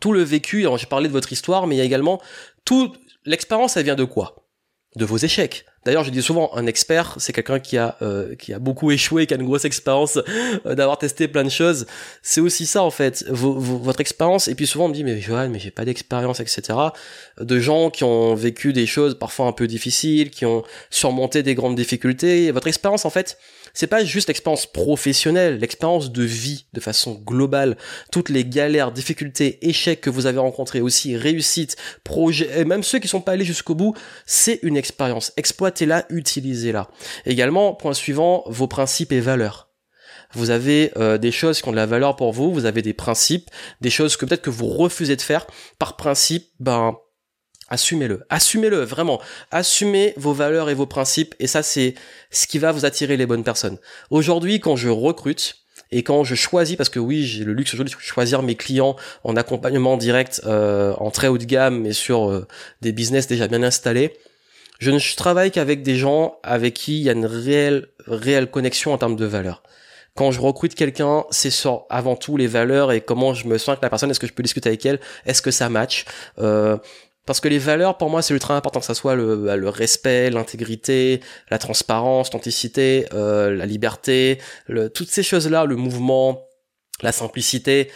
tout 0.00 0.12
le 0.12 0.22
vécu, 0.22 0.66
j'ai 0.76 0.86
parlé 0.86 1.08
de 1.08 1.12
votre 1.12 1.32
histoire, 1.32 1.66
mais 1.66 1.76
il 1.76 1.78
y 1.78 1.82
a 1.82 1.84
également 1.84 2.20
toute 2.64 2.98
l'expérience, 3.24 3.76
elle 3.76 3.84
vient 3.84 3.94
de 3.94 4.04
quoi? 4.04 4.46
De 4.96 5.04
vos 5.04 5.16
échecs. 5.16 5.66
D'ailleurs, 5.84 6.04
je 6.04 6.10
dis 6.10 6.22
souvent, 6.22 6.50
un 6.54 6.66
expert, 6.66 7.16
c'est 7.18 7.32
quelqu'un 7.32 7.60
qui 7.60 7.76
a 7.76 7.96
euh, 8.02 8.34
qui 8.36 8.52
a 8.54 8.58
beaucoup 8.58 8.90
échoué, 8.90 9.26
qui 9.26 9.34
a 9.34 9.36
une 9.36 9.44
grosse 9.44 9.64
expérience 9.64 10.18
euh, 10.66 10.74
d'avoir 10.74 10.98
testé 10.98 11.28
plein 11.28 11.44
de 11.44 11.50
choses. 11.50 11.86
C'est 12.22 12.40
aussi 12.40 12.66
ça 12.66 12.82
en 12.82 12.90
fait, 12.90 13.24
votre 13.28 14.00
expérience. 14.00 14.48
Et 14.48 14.54
puis 14.54 14.66
souvent 14.66 14.86
on 14.86 14.88
me 14.88 14.94
dit, 14.94 15.04
mais 15.04 15.20
Johan, 15.20 15.48
mais 15.50 15.58
j'ai 15.58 15.70
pas 15.70 15.84
d'expérience, 15.84 16.40
etc. 16.40 16.78
De 17.40 17.58
gens 17.58 17.90
qui 17.90 18.04
ont 18.04 18.34
vécu 18.34 18.72
des 18.72 18.86
choses 18.86 19.18
parfois 19.18 19.46
un 19.46 19.52
peu 19.52 19.66
difficiles, 19.66 20.30
qui 20.30 20.46
ont 20.46 20.62
surmonté 20.90 21.42
des 21.42 21.54
grandes 21.54 21.76
difficultés. 21.76 22.50
votre 22.50 22.66
expérience 22.66 23.04
en 23.04 23.10
fait, 23.10 23.38
c'est 23.74 23.88
pas 23.88 24.04
juste 24.04 24.28
l'expérience 24.28 24.66
professionnelle, 24.66 25.58
l'expérience 25.58 26.12
de 26.12 26.22
vie 26.22 26.64
de 26.72 26.80
façon 26.80 27.14
globale, 27.14 27.76
toutes 28.12 28.28
les 28.28 28.44
galères, 28.44 28.92
difficultés, 28.92 29.58
échecs 29.62 30.00
que 30.00 30.10
vous 30.10 30.26
avez 30.26 30.38
rencontrés 30.38 30.80
aussi, 30.80 31.16
réussites, 31.16 31.76
projets, 32.04 32.48
et 32.60 32.64
même 32.64 32.84
ceux 32.84 33.00
qui 33.00 33.08
sont 33.08 33.20
pas 33.20 33.32
allés 33.32 33.44
jusqu'au 33.44 33.74
bout, 33.74 33.94
c'est 34.26 34.60
une 34.62 34.76
expérience. 34.76 35.32
Exploitez-la, 35.74 36.06
utilisez-la. 36.10 36.88
Également, 37.26 37.74
point 37.74 37.94
suivant, 37.94 38.44
vos 38.46 38.68
principes 38.68 39.12
et 39.12 39.20
valeurs 39.20 39.70
vous 40.36 40.50
avez 40.50 40.90
euh, 40.96 41.16
des 41.16 41.30
choses 41.30 41.62
qui 41.62 41.68
ont 41.68 41.70
de 41.70 41.76
la 41.76 41.86
valeur 41.86 42.16
pour 42.16 42.32
vous, 42.32 42.52
vous 42.52 42.64
avez 42.64 42.82
des 42.82 42.92
principes, 42.92 43.50
des 43.80 43.90
choses 43.90 44.16
que 44.16 44.26
peut-être 44.26 44.42
que 44.42 44.50
vous 44.50 44.66
refusez 44.66 45.14
de 45.14 45.22
faire 45.22 45.46
par 45.78 45.96
principe, 45.96 46.48
ben 46.58 46.96
Assumez-le, 47.68 48.24
assumez-le, 48.30 48.80
vraiment. 48.80 49.20
Assumez 49.52 50.12
vos 50.16 50.32
valeurs 50.32 50.70
et 50.70 50.74
vos 50.74 50.86
principes, 50.86 51.36
et 51.38 51.46
ça 51.46 51.62
c'est 51.62 51.94
ce 52.32 52.48
qui 52.48 52.58
va 52.58 52.72
vous 52.72 52.84
attirer 52.84 53.16
les 53.16 53.26
bonnes 53.26 53.44
personnes. 53.44 53.78
Aujourd'hui, 54.10 54.58
quand 54.58 54.74
je 54.74 54.88
recrute, 54.88 55.64
et 55.90 56.02
quand 56.02 56.24
je 56.24 56.34
choisis, 56.34 56.76
parce 56.76 56.88
que 56.88 56.98
oui, 56.98 57.24
j'ai 57.24 57.44
le 57.44 57.52
luxe 57.52 57.72
aujourd'hui 57.72 57.94
de 57.94 58.00
choisir 58.00 58.42
mes 58.42 58.56
clients 58.56 58.96
en 59.22 59.36
accompagnement 59.36 59.96
direct, 59.96 60.42
euh, 60.46 60.94
en 60.98 61.10
très 61.10 61.28
haut 61.28 61.38
de 61.38 61.44
gamme, 61.44 61.80
mais 61.80 61.92
sur 61.92 62.30
euh, 62.30 62.46
des 62.80 62.92
business 62.92 63.28
déjà 63.28 63.46
bien 63.46 63.62
installés, 63.62 64.12
je 64.78 64.90
ne 64.90 65.16
travaille 65.16 65.50
qu'avec 65.50 65.82
des 65.82 65.96
gens 65.96 66.38
avec 66.42 66.74
qui 66.74 66.98
il 66.98 67.02
y 67.02 67.08
a 67.08 67.12
une 67.12 67.26
réelle, 67.26 67.88
réelle 68.06 68.50
connexion 68.50 68.92
en 68.92 68.98
termes 68.98 69.16
de 69.16 69.26
valeurs 69.26 69.62
quand 70.16 70.30
je 70.30 70.40
recrute 70.40 70.74
quelqu'un, 70.74 71.24
c'est 71.30 71.50
sur 71.50 71.86
avant 71.90 72.16
tout 72.16 72.36
les 72.36 72.46
valeurs 72.46 72.92
et 72.92 73.00
comment 73.00 73.34
je 73.34 73.48
me 73.48 73.58
sens 73.58 73.70
avec 73.70 73.82
la 73.82 73.90
personne, 73.90 74.10
est-ce 74.10 74.20
que 74.20 74.26
je 74.26 74.32
peux 74.32 74.42
discuter 74.42 74.68
avec 74.68 74.86
elle, 74.86 75.00
est-ce 75.26 75.42
que 75.42 75.50
ça 75.50 75.68
match. 75.68 76.04
Euh, 76.38 76.76
parce 77.26 77.40
que 77.40 77.48
les 77.48 77.58
valeurs, 77.58 77.96
pour 77.96 78.10
moi, 78.10 78.22
c'est 78.22 78.34
ultra 78.34 78.56
important 78.56 78.80
que 78.80 78.86
ça 78.86 78.94
soit 78.94 79.16
le, 79.16 79.36
bah, 79.36 79.56
le 79.56 79.68
respect, 79.68 80.30
l'intégrité, 80.30 81.20
la 81.50 81.58
transparence, 81.58 82.28
l'authenticité, 82.28 83.06
euh, 83.14 83.54
la 83.54 83.66
liberté, 83.66 84.38
le, 84.66 84.90
toutes 84.90 85.08
ces 85.08 85.22
choses-là, 85.22 85.64
le 85.64 85.76
mouvement, 85.76 86.46
la 87.02 87.12
simplicité. 87.12 87.90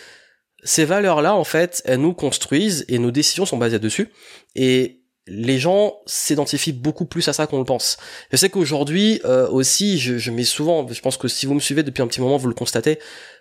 Ces 0.64 0.87
valeurs-là, 0.87 1.35
en 1.35 1.44
fait, 1.44 1.82
elles 1.85 2.00
nous 2.00 2.14
construisent 2.14 2.85
et 2.88 2.99
nos 2.99 3.11
décisions 3.11 3.47
sont 3.47 3.58
basées 3.58 3.78
dessus. 3.78 4.11
Et 4.56 4.98
les 5.28 5.58
gens 5.58 5.99
s'identifient 6.06 6.73
beaucoup 6.73 7.04
plus 7.04 7.28
à 7.28 7.32
ça 7.32 7.47
qu'on 7.47 7.58
le 7.58 7.64
pense. 7.64 7.97
Je 8.30 8.37
sais 8.37 8.50
qu'aujourd'hui 8.50 9.20
euh, 9.25 9.49
aussi, 9.49 9.99
je, 9.99 10.18
je 10.18 10.30
mets 10.30 10.44
souvent, 10.44 10.87
je 10.88 11.00
pense 11.00 11.16
que 11.16 11.28
si 11.28 11.47
vous 11.47 11.54
me 11.54 11.61
suivez 11.61 11.82
depuis 11.82 12.02
un 12.02 12.06
petit 12.06 12.20
moment, 12.20 12.37
vous 12.37 12.49
le 12.49 12.54
constatez, 12.54 12.99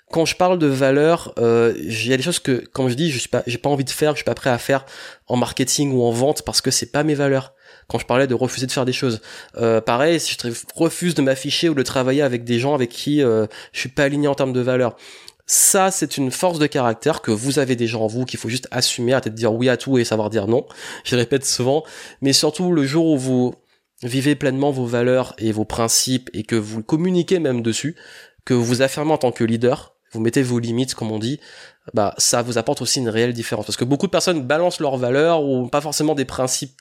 quand 0.09 0.25
je 0.25 0.35
parle 0.35 0.57
de 0.57 0.67
valeur, 0.67 1.33
euh, 1.37 1.73
il 1.77 2.07
y 2.07 2.13
a 2.13 2.17
des 2.17 2.23
choses 2.23 2.39
que, 2.39 2.63
comme 2.71 2.87
je 2.87 2.93
dis, 2.93 3.11
je 3.11 3.19
suis 3.19 3.29
pas, 3.29 3.43
j'ai 3.45 3.57
pas 3.57 3.69
envie 3.69 3.83
de 3.83 3.89
faire, 3.89 4.11
je 4.11 4.17
suis 4.17 4.23
pas 4.23 4.35
prêt 4.35 4.49
à 4.49 4.57
faire 4.57 4.85
en 5.27 5.35
marketing 5.35 5.91
ou 5.91 6.03
en 6.03 6.11
vente 6.11 6.43
parce 6.43 6.61
que 6.61 6.71
c'est 6.71 6.91
pas 6.91 7.03
mes 7.03 7.13
valeurs. 7.13 7.53
Quand 7.89 7.99
je 7.99 8.05
parlais 8.05 8.27
de 8.27 8.33
refuser 8.33 8.67
de 8.67 8.71
faire 8.71 8.85
des 8.85 8.93
choses, 8.93 9.21
euh, 9.57 9.81
pareil, 9.81 10.19
si 10.19 10.37
je 10.41 10.49
refuse 10.75 11.13
de 11.13 11.21
m'afficher 11.21 11.67
ou 11.67 11.73
de 11.73 11.83
travailler 11.83 12.21
avec 12.21 12.45
des 12.45 12.59
gens 12.59 12.73
avec 12.73 12.89
qui 12.89 13.21
euh, 13.21 13.47
je 13.73 13.81
suis 13.81 13.89
pas 13.89 14.03
aligné 14.03 14.27
en 14.29 14.35
termes 14.35 14.53
de 14.53 14.61
valeurs, 14.61 14.95
ça, 15.49 15.91
c'est 15.91 16.17
une 16.17 16.29
force 16.29 16.59
de 16.59 16.67
caractère 16.67 17.21
que 17.21 17.31
vous 17.31 17.57
avez 17.57 17.77
déjà 17.77 17.97
en 17.97 18.07
vous, 18.07 18.25
qu'il 18.25 18.37
faut 18.37 18.49
juste 18.49 18.67
assumer, 18.69 19.13
arrêter 19.13 19.29
de 19.29 19.35
dire 19.35 19.53
oui 19.53 19.69
à 19.69 19.77
tout 19.77 19.97
et 19.97 20.03
savoir 20.03 20.29
dire 20.29 20.45
non. 20.45 20.65
Je 21.05 21.15
répète 21.15 21.45
souvent. 21.45 21.83
Mais 22.21 22.33
surtout, 22.33 22.73
le 22.73 22.85
jour 22.85 23.05
où 23.07 23.17
vous 23.17 23.55
vivez 24.03 24.35
pleinement 24.35 24.71
vos 24.71 24.85
valeurs 24.85 25.33
et 25.37 25.53
vos 25.53 25.63
principes 25.63 26.29
et 26.33 26.43
que 26.43 26.57
vous 26.57 26.83
communiquez 26.83 27.39
même 27.39 27.61
dessus, 27.61 27.95
que 28.43 28.53
vous 28.53 28.65
vous 28.65 28.81
affirmez 28.81 29.13
en 29.13 29.17
tant 29.17 29.31
que 29.31 29.45
leader, 29.45 29.95
vous 30.11 30.19
mettez 30.19 30.41
vos 30.41 30.59
limites, 30.59 30.95
comme 30.95 31.11
on 31.11 31.19
dit, 31.19 31.39
bah 31.93 32.13
ça 32.17 32.41
vous 32.41 32.57
apporte 32.57 32.81
aussi 32.81 32.99
une 32.99 33.09
réelle 33.09 33.33
différence. 33.33 33.65
Parce 33.65 33.77
que 33.77 33.85
beaucoup 33.85 34.07
de 34.07 34.11
personnes 34.11 34.41
balancent 34.41 34.81
leurs 34.81 34.97
valeurs 34.97 35.43
ou 35.43 35.67
pas 35.67 35.81
forcément 35.81 36.13
des 36.13 36.25
principes. 36.25 36.77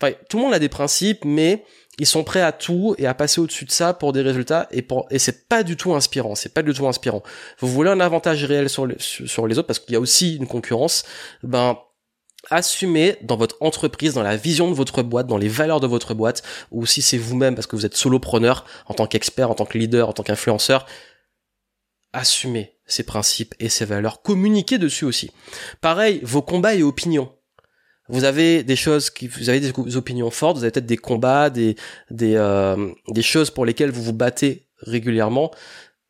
Enfin, 0.00 0.12
tout 0.28 0.36
le 0.36 0.42
monde 0.42 0.54
a 0.54 0.58
des 0.58 0.68
principes, 0.68 1.24
mais 1.24 1.64
ils 2.02 2.06
sont 2.06 2.24
prêts 2.24 2.42
à 2.42 2.50
tout 2.50 2.96
et 2.98 3.06
à 3.06 3.14
passer 3.14 3.40
au-dessus 3.40 3.64
de 3.64 3.70
ça 3.70 3.94
pour 3.94 4.12
des 4.12 4.22
résultats 4.22 4.66
et 4.72 4.82
pour 4.82 5.06
et 5.10 5.20
c'est 5.20 5.48
pas 5.48 5.62
du 5.62 5.76
tout 5.76 5.94
inspirant. 5.94 6.34
C'est 6.34 6.52
pas 6.52 6.62
du 6.62 6.74
tout 6.74 6.88
inspirant. 6.88 7.22
Vous 7.60 7.68
voulez 7.68 7.90
un 7.90 8.00
avantage 8.00 8.44
réel 8.44 8.68
sur 8.68 8.88
les, 8.88 8.96
sur 8.98 9.46
les 9.46 9.56
autres 9.56 9.68
parce 9.68 9.78
qu'il 9.78 9.92
y 9.92 9.96
a 9.96 10.00
aussi 10.00 10.34
une 10.34 10.48
concurrence. 10.48 11.04
Ben 11.44 11.78
assumez 12.50 13.18
dans 13.22 13.36
votre 13.36 13.56
entreprise, 13.60 14.14
dans 14.14 14.24
la 14.24 14.36
vision 14.36 14.68
de 14.68 14.74
votre 14.74 15.04
boîte, 15.04 15.28
dans 15.28 15.36
les 15.36 15.46
valeurs 15.46 15.78
de 15.78 15.86
votre 15.86 16.12
boîte, 16.12 16.42
ou 16.72 16.86
si 16.86 17.02
c'est 17.02 17.18
vous-même 17.18 17.54
parce 17.54 17.68
que 17.68 17.76
vous 17.76 17.86
êtes 17.86 17.96
solopreneur, 17.96 18.64
en 18.86 18.94
tant 18.94 19.06
qu'expert, 19.06 19.48
en 19.48 19.54
tant 19.54 19.64
que 19.64 19.78
leader, 19.78 20.08
en 20.08 20.12
tant 20.12 20.24
qu'influenceur, 20.24 20.86
assumez. 22.12 22.74
ces 22.84 23.04
principes 23.04 23.54
et 23.60 23.68
ces 23.68 23.84
valeurs, 23.84 24.22
communiquez 24.22 24.78
dessus 24.78 25.04
aussi. 25.04 25.30
Pareil, 25.80 26.18
vos 26.24 26.42
combats 26.42 26.74
et 26.74 26.82
opinions. 26.82 27.32
Vous 28.12 28.24
avez 28.24 28.62
des 28.62 28.76
choses 28.76 29.08
qui, 29.08 29.26
vous 29.26 29.48
avez 29.48 29.58
des 29.58 29.96
opinions 29.96 30.30
fortes, 30.30 30.58
vous 30.58 30.64
avez 30.64 30.70
peut-être 30.70 30.86
des 30.86 30.98
combats, 30.98 31.48
des 31.48 31.76
des 32.10 32.34
euh, 32.36 32.90
des 33.08 33.22
choses 33.22 33.50
pour 33.50 33.64
lesquelles 33.64 33.90
vous 33.90 34.02
vous 34.02 34.12
battez 34.12 34.66
régulièrement. 34.82 35.50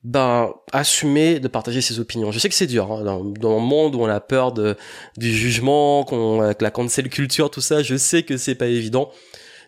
Ben, 0.02 0.52
assumez 0.72 1.38
de 1.38 1.46
partager 1.46 1.80
ces 1.80 2.00
opinions. 2.00 2.32
Je 2.32 2.40
sais 2.40 2.48
que 2.48 2.56
c'est 2.56 2.66
dur 2.66 2.90
hein, 2.90 3.04
dans, 3.04 3.22
dans, 3.24 3.56
un 3.56 3.60
monde 3.60 3.94
où 3.94 4.00
on 4.00 4.08
a 4.08 4.18
peur 4.18 4.50
de 4.50 4.76
du 5.16 5.32
jugement, 5.32 6.02
qu'on 6.02 6.40
avec 6.40 6.60
la 6.60 6.72
cancel 6.72 7.08
culture, 7.08 7.50
tout 7.52 7.60
ça. 7.60 7.84
Je 7.84 7.96
sais 7.96 8.24
que 8.24 8.36
c'est 8.36 8.56
pas 8.56 8.66
évident, 8.66 9.10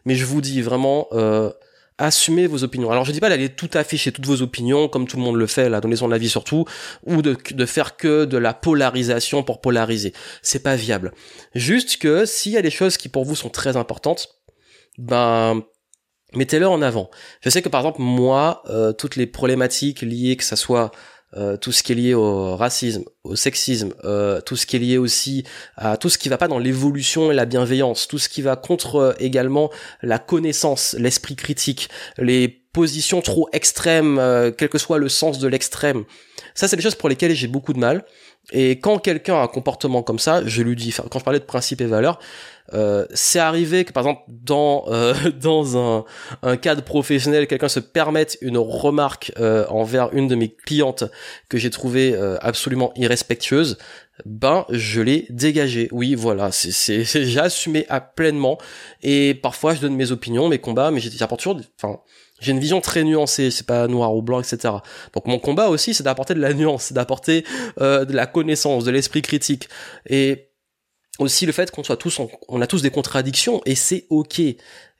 mais 0.05 0.17
je 0.17 0.25
vous 0.25 0.41
dis 0.41 0.61
vraiment. 0.61 1.07
Euh, 1.13 1.53
assumez 1.99 2.47
vos 2.47 2.65
opinions. 2.65 2.91
Alors 2.91 3.05
je 3.05 3.13
dis 3.13 3.21
pas 3.21 3.29
d'aller 3.29 3.51
tout 3.51 3.71
afficher 3.75 4.13
toutes 4.13 4.27
vos 4.27 4.43
opinions 4.43 4.89
comme 4.89 5.07
tout 5.07 5.17
le 5.17 5.23
monde 5.23 5.37
le 5.37 5.47
fait 5.47 5.69
là, 5.69 5.81
donner 5.81 5.97
son 5.97 6.11
avis 6.11 6.29
surtout, 6.29 6.65
ou 7.05 7.23
de, 7.23 7.37
de 7.51 7.67
faire 7.67 7.97
que 7.97 8.25
de 8.25 8.37
la 8.37 8.55
polarisation 8.55 9.43
pour 9.43 9.61
polariser. 9.61 10.13
C'est 10.43 10.63
pas 10.63 10.77
viable. 10.77 11.13
Juste 11.55 11.99
que 11.99 12.27
s'il 12.27 12.53
y 12.53 12.57
a 12.57 12.63
des 12.63 12.71
choses 12.71 12.97
qui 12.97 13.09
pour 13.09 13.25
vous 13.25 13.37
sont 13.37 13.51
très 13.51 13.77
importantes, 13.77 14.41
ben 14.99 15.63
mettez-le 16.35 16.67
en 16.67 16.83
avant. 16.83 17.11
Je 17.41 17.51
sais 17.51 17.63
que 17.63 17.69
par 17.69 17.81
exemple 17.81 18.01
moi, 18.01 18.63
euh, 18.69 18.93
toutes 18.93 19.17
les 19.17 19.27
problématiques 19.27 20.03
liées 20.03 20.37
que 20.37 20.45
ça 20.45 20.57
soit 20.57 20.91
euh, 21.37 21.57
tout 21.57 21.73
ce 21.73 21.83
qui 21.83 21.93
est 21.93 21.97
lié 21.97 22.15
au 22.15 22.57
racisme, 22.57 23.05
au 23.25 23.35
sexisme, 23.35 23.93
euh, 24.05 24.41
tout 24.41 24.57
ce 24.57 24.67
qui 24.67 24.77
est 24.77 24.79
lié 24.79 24.99
aussi 24.99 25.45
à 25.77 25.97
tout 25.97 26.09
ce 26.09 26.17
qui 26.17 26.29
va 26.29 26.39
pas 26.39 26.47
dans 26.47 26.59
l'évolution 26.59 27.33
et 27.33 27.35
la 27.35 27.45
bienveillance, 27.45 28.07
tout 28.07 28.19
ce 28.19 28.29
qui 28.29 28.41
va 28.41 28.55
contre 28.57 28.97
euh, 28.97 29.13
également 29.19 29.71
la 30.03 30.19
connaissance, 30.19 30.95
l'esprit 30.99 31.35
critique, 31.35 31.89
les 32.19 32.49
positions 32.49 33.21
trop 33.21 33.49
extrêmes, 33.53 34.21
quel 34.59 34.69
que 34.69 34.79
soit 34.79 34.99
le 34.99 35.09
sens 35.09 35.39
de 35.39 35.47
l'extrême. 35.47 36.05
Ça, 36.55 36.69
c'est 36.69 36.77
des 36.77 36.83
choses 36.83 36.95
pour 36.95 37.09
lesquelles 37.09 37.35
j'ai 37.35 37.49
beaucoup 37.49 37.73
de 37.73 37.79
mal. 37.79 38.05
Et 38.53 38.79
quand 38.79 38.99
quelqu'un 38.99 39.37
a 39.37 39.43
un 39.43 39.49
comportement 39.49 40.03
comme 40.03 40.19
ça, 40.19 40.43
je 40.47 40.63
lui 40.63 40.77
dis, 40.77 40.95
quand 41.11 41.19
je 41.19 41.25
parlais 41.25 41.41
de 41.41 41.45
principes 41.45 41.81
et 41.81 41.87
valeurs, 41.87 42.19
euh, 42.73 43.07
c'est 43.13 43.39
arrivé 43.39 43.85
que 43.85 43.93
par 43.93 44.05
exemple 44.05 44.23
dans 44.29 44.85
euh, 44.89 45.13
dans 45.41 45.77
un, 45.77 46.05
un 46.43 46.57
cadre 46.57 46.83
professionnel, 46.83 47.47
quelqu'un 47.47 47.69
se 47.69 47.81
permette 47.81 48.39
une 48.41 48.57
remarque 48.57 49.33
euh, 49.39 49.67
envers 49.69 50.11
une 50.13 50.29
de 50.29 50.35
mes 50.35 50.55
clientes 50.55 51.05
que 51.49 51.59
j'ai 51.59 51.71
trouvé 51.71 52.15
absolument 52.41 52.93
irrespectueuse, 52.97 53.79
ben 54.25 54.65
je 54.71 55.01
l'ai 55.01 55.27
dégagé. 55.31 55.89
Oui, 55.91 56.15
voilà, 56.15 56.53
c'est 56.53 56.73
c'est 56.73 57.05
j'ai 57.25 57.41
assumé 57.41 57.87
à 57.89 58.01
pleinement 58.01 58.59
et 59.03 59.35
parfois 59.35 59.75
je 59.75 59.81
donne 59.81 59.97
mes 59.97 60.13
opinions, 60.13 60.49
mes 60.49 60.59
combats, 60.59 60.91
mais 60.91 61.01
j'apporte 61.01 61.43
toujours, 61.43 61.61
enfin 61.83 62.01
j'ai 62.45 62.53
une 62.53 62.61
vision 62.61 62.81
très 62.81 63.03
nuancée, 63.05 63.51
c'est 63.51 63.67
pas 63.67 63.89
noir 63.89 64.15
ou 64.15 64.23
blanc, 64.23 64.41
etc. 64.41 64.75
Donc 65.15 65.27
mon 65.27 65.39
combat 65.39 65.69
aussi, 65.69 65.95
c'est 65.95 66.05
d'apporter 66.05 66.35
de 66.35 66.41
la 66.41 66.53
nuance, 66.53 66.93
d'apporter 66.93 67.45
de 67.79 68.13
la 68.13 68.27
connaissance, 68.27 68.85
de 68.85 68.91
l'esprit 68.91 69.23
critique. 69.23 69.69
Et 70.09 70.51
aussi 71.19 71.47
le 71.47 71.53
fait 71.53 71.71
qu'on 71.71 71.85
soit 71.85 71.97
tous, 71.97 72.21
on 72.49 72.61
a 72.61 72.67
tous 72.67 72.83
des 72.83 72.91
contradictions 72.91 73.63
et 73.67 73.75
c'est 73.75 74.07
ok. 74.11 74.41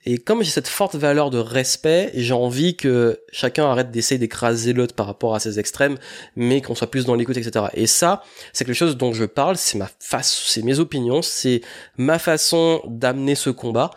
Et 0.07 0.19
comme 0.19 0.43
j'ai 0.43 0.51
cette 0.51 0.67
forte 0.67 0.95
valeur 0.95 1.31
de 1.31 1.39
respect, 1.39 2.11
j'ai 2.13 2.33
envie 2.33 2.77
que 2.77 3.19
chacun 3.31 3.65
arrête 3.65 3.89
d'essayer 3.89 4.19
d'écraser 4.19 4.71
l'autre 4.71 4.93
par 4.93 5.07
rapport 5.07 5.33
à 5.33 5.39
ses 5.39 5.59
extrêmes, 5.59 5.97
mais 6.35 6.61
qu'on 6.61 6.75
soit 6.75 6.91
plus 6.91 7.05
dans 7.05 7.15
l'écoute, 7.15 7.37
etc. 7.37 7.65
Et 7.73 7.87
ça, 7.87 8.23
c'est 8.53 8.65
quelque 8.65 8.75
chose 8.75 8.97
dont 8.97 9.13
je 9.13 9.25
parle, 9.25 9.57
c'est 9.57 9.79
ma 9.79 9.89
face, 9.99 10.43
c'est 10.45 10.61
mes 10.61 10.79
opinions, 10.79 11.23
c'est 11.23 11.61
ma 11.97 12.19
façon 12.19 12.81
d'amener 12.87 13.33
ce 13.33 13.49
combat. 13.49 13.89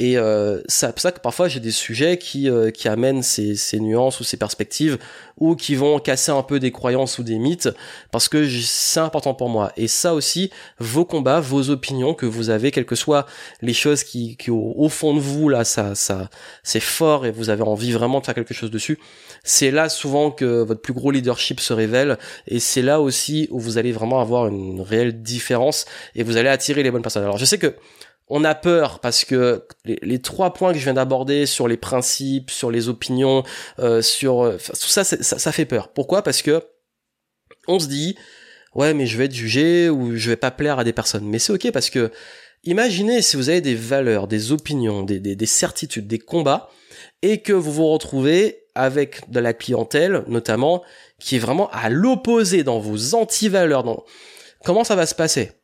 Et 0.00 0.16
euh, 0.16 0.60
c'est 0.68 0.86
pour 0.92 1.00
ça 1.00 1.10
que 1.10 1.18
parfois 1.18 1.48
j'ai 1.48 1.58
des 1.58 1.72
sujets 1.72 2.18
qui, 2.18 2.48
euh, 2.48 2.70
qui 2.70 2.86
amènent 2.88 3.24
ces, 3.24 3.56
ces 3.56 3.80
nuances 3.80 4.20
ou 4.20 4.24
ces 4.24 4.36
perspectives 4.36 4.96
ou 5.38 5.56
qui 5.56 5.74
vont 5.74 5.98
casser 5.98 6.30
un 6.30 6.44
peu 6.44 6.60
des 6.60 6.70
croyances 6.70 7.18
ou 7.18 7.24
des 7.24 7.36
mythes 7.36 7.68
parce 8.12 8.28
que 8.28 8.48
c'est 8.48 9.00
important 9.00 9.34
pour 9.34 9.48
moi. 9.48 9.72
Et 9.76 9.88
ça 9.88 10.14
aussi, 10.14 10.50
vos 10.78 11.04
combats, 11.04 11.40
vos 11.40 11.70
opinions 11.70 12.14
que 12.14 12.26
vous 12.26 12.48
avez, 12.48 12.70
quelles 12.70 12.86
que 12.86 12.94
soient 12.94 13.26
les 13.60 13.72
choses 13.72 14.04
qui, 14.04 14.36
qui 14.36 14.52
au, 14.52 14.88
fond 14.88 15.14
de 15.14 15.20
vous 15.20 15.48
là, 15.48 15.64
ça, 15.64 15.96
ça, 15.96 16.30
c'est 16.62 16.78
fort 16.78 17.26
et 17.26 17.32
vous 17.32 17.50
avez 17.50 17.62
envie 17.62 17.90
vraiment 17.90 18.20
de 18.20 18.24
faire 18.24 18.36
quelque 18.36 18.54
chose 18.54 18.70
dessus. 18.70 19.00
C'est 19.42 19.72
là 19.72 19.88
souvent 19.88 20.30
que 20.30 20.62
votre 20.62 20.80
plus 20.80 20.92
gros 20.92 21.10
leadership 21.10 21.58
se 21.58 21.72
révèle 21.72 22.18
et 22.46 22.60
c'est 22.60 22.82
là 22.82 23.00
aussi 23.00 23.48
où 23.50 23.58
vous 23.58 23.78
allez 23.78 23.90
vraiment 23.90 24.20
avoir 24.20 24.46
une 24.46 24.80
réelle 24.80 25.22
différence 25.22 25.86
et 26.14 26.22
vous 26.22 26.36
allez 26.36 26.50
attirer 26.50 26.84
les 26.84 26.92
bonnes 26.92 27.02
personnes. 27.02 27.24
Alors 27.24 27.38
je 27.38 27.44
sais 27.44 27.58
que 27.58 27.74
on 28.30 28.44
a 28.44 28.54
peur 28.54 29.00
parce 29.00 29.24
que 29.24 29.66
les, 29.84 30.18
trois 30.20 30.52
points 30.52 30.72
que 30.72 30.78
je 30.78 30.84
viens 30.84 30.94
d'aborder 30.94 31.46
sur 31.46 31.68
les 31.68 31.76
principes, 31.76 32.50
sur 32.50 32.70
les 32.70 32.88
opinions, 32.88 33.42
euh, 33.78 34.02
sur 34.02 34.42
euh, 34.42 34.56
tout 34.56 34.88
ça, 34.88 35.04
ça, 35.04 35.52
fait 35.52 35.64
peur. 35.64 35.88
Pourquoi? 35.88 36.22
Parce 36.22 36.42
que 36.42 36.62
on 37.66 37.78
se 37.78 37.86
dit 37.86 38.16
ouais 38.74 38.94
mais 38.94 39.06
je 39.06 39.16
vais 39.16 39.26
être 39.26 39.34
jugé 39.34 39.88
ou 39.88 40.16
je 40.16 40.30
vais 40.30 40.36
pas 40.36 40.50
plaire 40.50 40.78
à 40.78 40.84
des 40.84 40.92
personnes. 40.92 41.24
Mais 41.24 41.38
c'est 41.38 41.52
ok 41.52 41.70
parce 41.72 41.90
que 41.90 42.10
imaginez 42.64 43.22
si 43.22 43.36
vous 43.36 43.48
avez 43.48 43.60
des 43.60 43.74
valeurs, 43.74 44.28
des 44.28 44.52
opinions, 44.52 45.02
des 45.02 45.46
certitudes, 45.46 46.06
des 46.06 46.18
combats 46.18 46.68
et 47.22 47.40
que 47.42 47.52
vous 47.52 47.72
vous 47.72 47.88
retrouvez 47.88 48.64
avec 48.74 49.28
de 49.30 49.40
la 49.40 49.54
clientèle 49.54 50.24
notamment 50.28 50.82
qui 51.18 51.36
est 51.36 51.40
vraiment 51.40 51.68
à 51.70 51.88
l'opposé 51.88 52.62
dans 52.62 52.78
vos 52.78 53.14
anti-valeurs. 53.14 53.82
Dans... 53.82 54.04
Comment 54.64 54.84
ça 54.84 54.94
va 54.94 55.06
se 55.06 55.14
passer? 55.14 55.57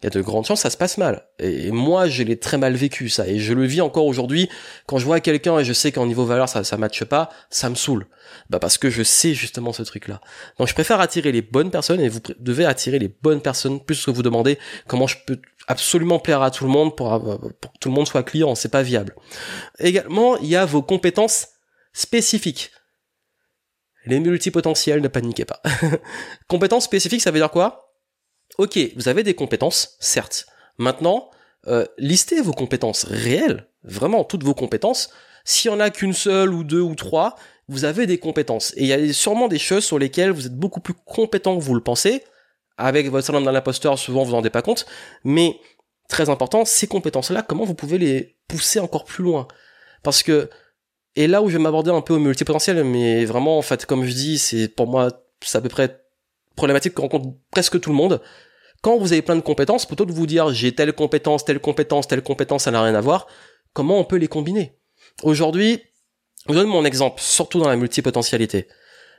Il 0.00 0.04
y 0.04 0.06
a 0.06 0.10
de 0.10 0.20
grandes 0.20 0.46
chances 0.46 0.60
ça 0.60 0.70
se 0.70 0.76
passe 0.76 0.98
mal. 0.98 1.28
Et 1.38 1.70
moi, 1.70 2.08
je 2.08 2.22
l'ai 2.22 2.38
très 2.38 2.58
mal 2.58 2.74
vécu 2.74 3.08
ça, 3.08 3.26
et 3.26 3.38
je 3.38 3.52
le 3.52 3.64
vis 3.64 3.80
encore 3.80 4.06
aujourd'hui 4.06 4.48
quand 4.86 4.98
je 4.98 5.04
vois 5.04 5.20
quelqu'un 5.20 5.58
et 5.58 5.64
je 5.64 5.72
sais 5.72 5.92
qu'en 5.92 6.06
niveau 6.06 6.24
valeur 6.24 6.48
ça 6.48 6.64
ça 6.64 6.76
matche 6.76 7.04
pas, 7.04 7.30
ça 7.50 7.68
me 7.70 7.74
saoule. 7.74 8.06
Bah 8.50 8.58
parce 8.58 8.78
que 8.78 8.90
je 8.90 9.02
sais 9.02 9.34
justement 9.34 9.72
ce 9.72 9.82
truc-là. 9.82 10.20
Donc 10.58 10.68
je 10.68 10.74
préfère 10.74 11.00
attirer 11.00 11.32
les 11.32 11.42
bonnes 11.42 11.70
personnes 11.70 12.00
et 12.00 12.08
vous 12.08 12.20
devez 12.38 12.64
attirer 12.64 12.98
les 12.98 13.08
bonnes 13.08 13.40
personnes 13.40 13.80
plus 13.80 14.04
que 14.04 14.10
vous 14.10 14.22
demandez 14.22 14.58
comment 14.86 15.06
je 15.06 15.16
peux 15.26 15.40
absolument 15.66 16.18
plaire 16.18 16.42
à 16.42 16.50
tout 16.50 16.64
le 16.64 16.70
monde 16.70 16.96
pour, 16.96 17.08
pour 17.60 17.72
que 17.72 17.78
tout 17.78 17.88
le 17.88 17.94
monde 17.94 18.08
soit 18.08 18.22
client, 18.22 18.54
c'est 18.54 18.70
pas 18.70 18.82
viable. 18.82 19.14
Également, 19.78 20.36
il 20.38 20.48
y 20.48 20.56
a 20.56 20.64
vos 20.64 20.82
compétences 20.82 21.48
spécifiques. 21.92 22.72
Les 24.06 24.20
multipotentiels, 24.20 25.02
ne 25.02 25.08
paniquez 25.08 25.44
pas. 25.44 25.60
compétences 26.48 26.84
spécifiques, 26.84 27.20
ça 27.20 27.30
veut 27.30 27.38
dire 27.38 27.50
quoi? 27.50 27.87
Ok, 28.58 28.78
vous 28.96 29.08
avez 29.08 29.22
des 29.22 29.34
compétences, 29.34 29.96
certes. 30.00 30.46
Maintenant, 30.76 31.30
euh, 31.66 31.86
listez 31.96 32.40
vos 32.40 32.52
compétences 32.52 33.04
réelles, 33.04 33.68
vraiment 33.84 34.24
toutes 34.24 34.44
vos 34.44 34.54
compétences. 34.54 35.10
S'il 35.44 35.70
y 35.70 35.74
en 35.74 35.80
a 35.80 35.90
qu'une 35.90 36.12
seule 36.12 36.52
ou 36.52 36.64
deux 36.64 36.80
ou 36.80 36.94
trois, 36.94 37.36
vous 37.68 37.84
avez 37.84 38.06
des 38.06 38.18
compétences. 38.18 38.72
Et 38.76 38.82
il 38.82 38.86
y 38.86 38.92
a 38.92 39.12
sûrement 39.12 39.48
des 39.48 39.58
choses 39.58 39.84
sur 39.84 39.98
lesquelles 39.98 40.30
vous 40.30 40.46
êtes 40.46 40.56
beaucoup 40.56 40.80
plus 40.80 40.94
compétent 40.94 41.56
que 41.56 41.62
vous 41.62 41.74
le 41.74 41.82
pensez. 41.82 42.22
Avec 42.76 43.08
votre 43.10 43.26
syndrome 43.26 43.44
d'un 43.44 43.54
imposteur, 43.54 43.98
souvent 43.98 44.22
vous 44.22 44.32
en 44.32 44.36
rendez 44.36 44.50
pas 44.50 44.62
compte. 44.62 44.86
Mais 45.24 45.58
très 46.08 46.30
important, 46.30 46.64
ces 46.64 46.86
compétences-là, 46.86 47.42
comment 47.42 47.64
vous 47.64 47.74
pouvez 47.74 47.98
les 47.98 48.36
pousser 48.46 48.78
encore 48.80 49.04
plus 49.04 49.24
loin? 49.24 49.48
Parce 50.02 50.22
que 50.22 50.48
et 51.16 51.26
là 51.26 51.42
où 51.42 51.48
je 51.48 51.56
vais 51.56 51.62
m'aborder 51.62 51.90
un 51.90 52.00
peu 52.00 52.14
au 52.14 52.18
multipotentiel, 52.18 52.84
mais 52.84 53.24
vraiment 53.24 53.58
en 53.58 53.62
fait, 53.62 53.84
comme 53.86 54.04
je 54.04 54.12
dis, 54.12 54.38
c'est 54.38 54.68
pour 54.68 54.86
moi 54.86 55.10
c'est 55.42 55.58
à 55.58 55.60
peu 55.60 55.68
près 55.68 56.00
problématique 56.54 56.94
que 56.94 57.00
rencontre 57.00 57.30
presque 57.50 57.80
tout 57.80 57.90
le 57.90 57.96
monde. 57.96 58.20
Quand 58.82 58.96
vous 58.96 59.12
avez 59.12 59.22
plein 59.22 59.36
de 59.36 59.40
compétences, 59.40 59.86
plutôt 59.86 60.04
que 60.04 60.10
de 60.10 60.14
vous 60.14 60.26
dire 60.26 60.52
j'ai 60.52 60.72
telle 60.72 60.92
compétence, 60.92 61.44
telle 61.44 61.60
compétence, 61.60 62.06
telle 62.06 62.22
compétence, 62.22 62.64
ça 62.64 62.70
n'a 62.70 62.82
rien 62.82 62.94
à 62.94 63.00
voir, 63.00 63.26
comment 63.72 63.98
on 63.98 64.04
peut 64.04 64.16
les 64.16 64.28
combiner? 64.28 64.78
Aujourd'hui, 65.22 65.82
je 66.46 66.52
vous 66.52 66.58
donne 66.58 66.68
mon 66.68 66.84
exemple, 66.84 67.20
surtout 67.20 67.58
dans 67.58 67.68
la 67.68 67.76
multipotentialité. 67.76 68.68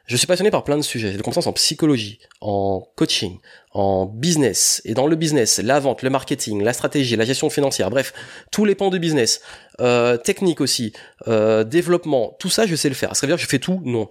Je 0.10 0.16
suis 0.16 0.26
passionné 0.26 0.50
par 0.50 0.64
plein 0.64 0.78
de 0.78 0.82
sujets. 0.82 1.12
J'ai 1.12 1.18
des 1.18 1.24
compétences 1.24 1.46
en 1.46 1.54
psychologie, 1.54 2.18
en 2.42 2.82
coaching, 2.96 3.38
en 3.74 4.08
business. 4.08 4.82
Et 4.84 4.96
dans 4.96 5.06
le 5.06 5.16
business, 5.16 5.60
la 5.60 5.80
vente, 5.80 6.02
le 6.02 6.10
marketing, 6.10 6.64
la 6.64 6.74
stratégie, 6.74 7.16
la 7.16 7.26
gestion 7.26 7.52
financière, 7.52 7.92
bref, 7.92 8.14
tous 8.52 8.66
les 8.66 8.74
pans 8.74 8.90
du 8.90 8.98
business. 8.98 9.42
Euh, 9.82 10.18
technique 10.18 10.62
aussi, 10.62 10.94
euh, 11.28 11.64
développement, 11.64 12.36
tout 12.40 12.50
ça, 12.50 12.66
je 12.66 12.76
sais 12.76 12.90
le 12.90 12.96
faire. 12.96 13.16
Ça 13.16 13.28
veut 13.28 13.32
dire 13.32 13.38
que 13.38 13.44
je 13.44 13.48
fais 13.48 13.60
tout 13.60 13.82
Non. 13.86 14.08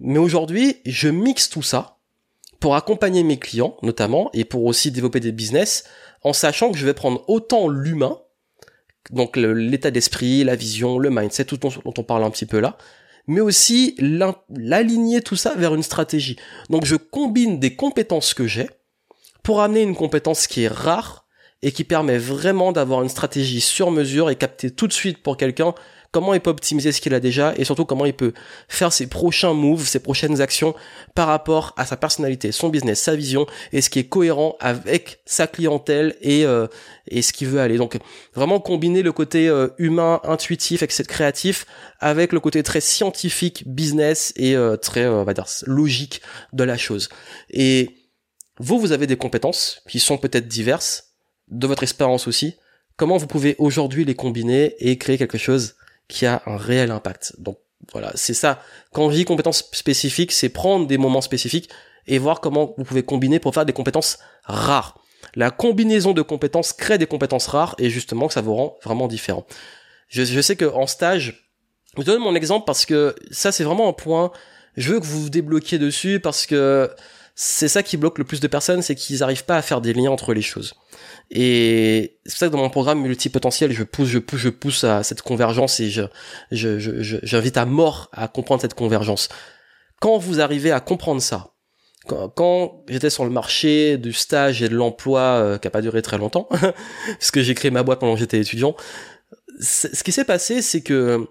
Mais 0.00 0.18
aujourd'hui, 0.18 0.78
je 0.86 1.08
mixe 1.08 1.48
tout 1.48 1.62
ça 1.62 1.98
pour 2.62 2.76
accompagner 2.76 3.24
mes 3.24 3.40
clients 3.40 3.76
notamment 3.82 4.30
et 4.32 4.44
pour 4.44 4.64
aussi 4.64 4.92
développer 4.92 5.18
des 5.18 5.32
business 5.32 5.84
en 6.22 6.32
sachant 6.32 6.70
que 6.70 6.78
je 6.78 6.86
vais 6.86 6.94
prendre 6.94 7.24
autant 7.28 7.68
l'humain, 7.68 8.20
donc 9.10 9.36
l'état 9.36 9.90
d'esprit, 9.90 10.44
la 10.44 10.54
vision, 10.54 11.00
le 11.00 11.10
mindset, 11.10 11.46
tout 11.46 11.56
dont 11.56 11.72
on 11.84 12.04
parle 12.04 12.22
un 12.22 12.30
petit 12.30 12.46
peu 12.46 12.60
là, 12.60 12.78
mais 13.26 13.40
aussi 13.40 13.96
l'aligner 13.98 15.22
tout 15.22 15.34
ça 15.34 15.56
vers 15.56 15.74
une 15.74 15.82
stratégie. 15.82 16.36
Donc 16.70 16.84
je 16.84 16.94
combine 16.94 17.58
des 17.58 17.74
compétences 17.74 18.32
que 18.32 18.46
j'ai 18.46 18.70
pour 19.42 19.60
amener 19.60 19.82
une 19.82 19.96
compétence 19.96 20.46
qui 20.46 20.62
est 20.62 20.72
rare 20.72 21.26
et 21.62 21.72
qui 21.72 21.82
permet 21.82 22.18
vraiment 22.18 22.70
d'avoir 22.70 23.02
une 23.02 23.08
stratégie 23.08 23.60
sur 23.60 23.90
mesure 23.90 24.30
et 24.30 24.36
capter 24.36 24.70
tout 24.70 24.86
de 24.86 24.92
suite 24.92 25.20
pour 25.20 25.36
quelqu'un 25.36 25.74
comment 26.12 26.34
il 26.34 26.40
peut 26.40 26.50
optimiser 26.50 26.92
ce 26.92 27.00
qu'il 27.00 27.14
a 27.14 27.20
déjà 27.20 27.54
et 27.56 27.64
surtout 27.64 27.86
comment 27.86 28.04
il 28.04 28.12
peut 28.12 28.32
faire 28.68 28.92
ses 28.92 29.08
prochains 29.08 29.54
moves, 29.54 29.86
ses 29.86 29.98
prochaines 29.98 30.40
actions 30.40 30.74
par 31.14 31.26
rapport 31.26 31.72
à 31.76 31.86
sa 31.86 31.96
personnalité, 31.96 32.52
son 32.52 32.68
business, 32.68 33.00
sa 33.00 33.16
vision 33.16 33.46
et 33.72 33.80
ce 33.80 33.90
qui 33.90 33.98
est 33.98 34.04
cohérent 34.04 34.56
avec 34.60 35.20
sa 35.24 35.46
clientèle 35.46 36.14
et 36.20 36.44
euh, 36.44 36.68
ce 37.10 37.32
qu'il 37.32 37.48
veut 37.48 37.60
aller. 37.60 37.78
Donc 37.78 37.98
vraiment 38.34 38.60
combiner 38.60 39.02
le 39.02 39.12
côté 39.12 39.48
euh, 39.48 39.68
humain, 39.78 40.20
intuitif, 40.24 40.82
etc., 40.82 41.04
créatif 41.04 41.66
avec 41.98 42.32
le 42.32 42.40
côté 42.40 42.62
très 42.62 42.80
scientifique, 42.80 43.64
business 43.66 44.32
et 44.36 44.54
euh, 44.54 44.76
très 44.76 45.08
logique 45.66 46.20
de 46.52 46.64
la 46.64 46.76
chose. 46.76 47.08
Et 47.50 47.88
vous, 48.58 48.78
vous 48.78 48.92
avez 48.92 49.06
des 49.06 49.16
compétences 49.16 49.80
qui 49.88 49.98
sont 49.98 50.18
peut-être 50.18 50.46
diverses, 50.46 51.14
de 51.48 51.66
votre 51.66 51.82
expérience 51.82 52.28
aussi. 52.28 52.54
Comment 52.96 53.16
vous 53.16 53.26
pouvez 53.26 53.56
aujourd'hui 53.58 54.04
les 54.04 54.14
combiner 54.14 54.74
et 54.78 54.98
créer 54.98 55.18
quelque 55.18 55.38
chose 55.38 55.74
qui 56.08 56.26
a 56.26 56.42
un 56.46 56.56
réel 56.56 56.90
impact. 56.90 57.34
Donc 57.38 57.58
voilà, 57.92 58.12
c'est 58.14 58.34
ça. 58.34 58.62
Quand 58.92 59.10
je 59.10 59.16
dis 59.16 59.24
compétences 59.24 59.68
spécifiques, 59.72 60.32
c'est 60.32 60.48
prendre 60.48 60.86
des 60.86 60.98
moments 60.98 61.20
spécifiques 61.20 61.70
et 62.06 62.18
voir 62.18 62.40
comment 62.40 62.74
vous 62.76 62.84
pouvez 62.84 63.02
combiner 63.02 63.38
pour 63.38 63.54
faire 63.54 63.66
des 63.66 63.72
compétences 63.72 64.18
rares. 64.44 64.98
La 65.34 65.50
combinaison 65.50 66.12
de 66.12 66.22
compétences 66.22 66.72
crée 66.72 66.98
des 66.98 67.06
compétences 67.06 67.46
rares 67.46 67.74
et 67.78 67.90
justement 67.90 68.28
que 68.28 68.34
ça 68.34 68.40
vous 68.40 68.54
rend 68.54 68.76
vraiment 68.82 69.08
différent. 69.08 69.46
Je, 70.08 70.24
je 70.24 70.40
sais 70.40 70.56
que 70.56 70.64
en 70.64 70.86
stage, 70.86 71.48
je 71.96 72.02
donne 72.02 72.20
mon 72.20 72.34
exemple 72.34 72.64
parce 72.66 72.86
que 72.86 73.14
ça 73.30 73.52
c'est 73.52 73.64
vraiment 73.64 73.88
un 73.88 73.92
point. 73.92 74.32
Je 74.76 74.92
veux 74.92 75.00
que 75.00 75.04
vous 75.04 75.22
vous 75.22 75.30
débloquiez 75.30 75.78
dessus 75.78 76.20
parce 76.20 76.46
que 76.46 76.90
c'est 77.34 77.68
ça 77.68 77.82
qui 77.82 77.96
bloque 77.96 78.18
le 78.18 78.24
plus 78.24 78.40
de 78.40 78.46
personnes, 78.46 78.82
c'est 78.82 78.94
qu'ils 78.94 79.20
n'arrivent 79.20 79.44
pas 79.44 79.56
à 79.56 79.62
faire 79.62 79.80
des 79.80 79.92
liens 79.92 80.10
entre 80.10 80.34
les 80.34 80.42
choses. 80.42 80.74
Et 81.30 82.18
c'est 82.26 82.32
pour 82.32 82.38
ça 82.38 82.46
que 82.48 82.52
dans 82.52 82.58
mon 82.58 82.70
programme 82.70 83.00
multipotentiel, 83.00 83.72
je 83.72 83.84
pousse, 83.84 84.08
je 84.08 84.18
pousse, 84.18 84.40
je 84.40 84.48
pousse 84.50 84.84
à 84.84 85.02
cette 85.02 85.22
convergence 85.22 85.80
et 85.80 85.88
je, 85.88 86.02
je, 86.50 86.78
je, 86.78 87.16
j'invite 87.22 87.56
à 87.56 87.64
mort 87.64 88.10
à 88.12 88.28
comprendre 88.28 88.60
cette 88.60 88.74
convergence. 88.74 89.28
Quand 90.00 90.18
vous 90.18 90.40
arrivez 90.40 90.72
à 90.72 90.80
comprendre 90.80 91.22
ça, 91.22 91.52
quand, 92.06 92.82
j'étais 92.88 93.10
sur 93.10 93.24
le 93.24 93.30
marché 93.30 93.96
du 93.96 94.12
stage 94.12 94.62
et 94.62 94.68
de 94.68 94.74
l'emploi 94.74 95.20
euh, 95.20 95.58
qui 95.58 95.68
a 95.68 95.70
pas 95.70 95.82
duré 95.82 96.02
très 96.02 96.18
longtemps, 96.18 96.48
parce 96.50 97.30
que 97.30 97.42
j'ai 97.42 97.54
créé 97.54 97.70
ma 97.70 97.82
boîte 97.82 98.00
pendant 98.00 98.14
que 98.14 98.20
j'étais 98.20 98.40
étudiant, 98.40 98.74
ce 99.60 100.02
qui 100.02 100.12
s'est 100.12 100.24
passé, 100.24 100.60
c'est 100.60 100.82
que 100.82 101.26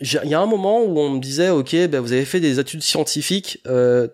il 0.00 0.30
y 0.30 0.34
a 0.34 0.40
un 0.40 0.46
moment 0.46 0.82
où 0.82 0.98
on 0.98 1.10
me 1.10 1.20
disait, 1.20 1.50
ok, 1.50 1.74
ben 1.88 2.00
vous 2.00 2.12
avez 2.12 2.24
fait 2.24 2.40
des 2.40 2.58
études 2.58 2.82
scientifiques, 2.82 3.60
euh, 3.66 4.08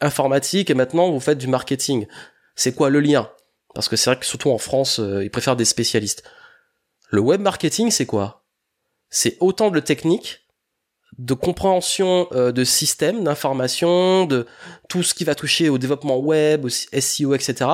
informatiques, 0.00 0.70
et 0.70 0.74
maintenant 0.74 1.10
vous 1.10 1.20
faites 1.20 1.38
du 1.38 1.46
marketing. 1.46 2.06
C'est 2.54 2.74
quoi 2.74 2.90
le 2.90 3.00
lien? 3.00 3.30
Parce 3.74 3.88
que 3.88 3.96
c'est 3.96 4.10
vrai 4.10 4.18
que 4.18 4.26
surtout 4.26 4.50
en 4.50 4.58
France, 4.58 4.98
euh, 4.98 5.24
ils 5.24 5.30
préfèrent 5.30 5.56
des 5.56 5.64
spécialistes. 5.64 6.24
Le 7.10 7.20
web 7.20 7.40
marketing, 7.40 7.90
c'est 7.90 8.06
quoi? 8.06 8.44
C'est 9.08 9.36
autant 9.40 9.70
de 9.70 9.80
techniques, 9.80 10.46
de 11.18 11.34
compréhension 11.34 12.28
euh, 12.32 12.52
de 12.52 12.64
systèmes, 12.64 13.24
d'informations, 13.24 14.26
de 14.26 14.46
tout 14.88 15.02
ce 15.02 15.14
qui 15.14 15.24
va 15.24 15.34
toucher 15.34 15.68
au 15.68 15.78
développement 15.78 16.18
web, 16.18 16.64
au 16.64 16.68
SEO, 16.68 17.34
etc 17.34 17.68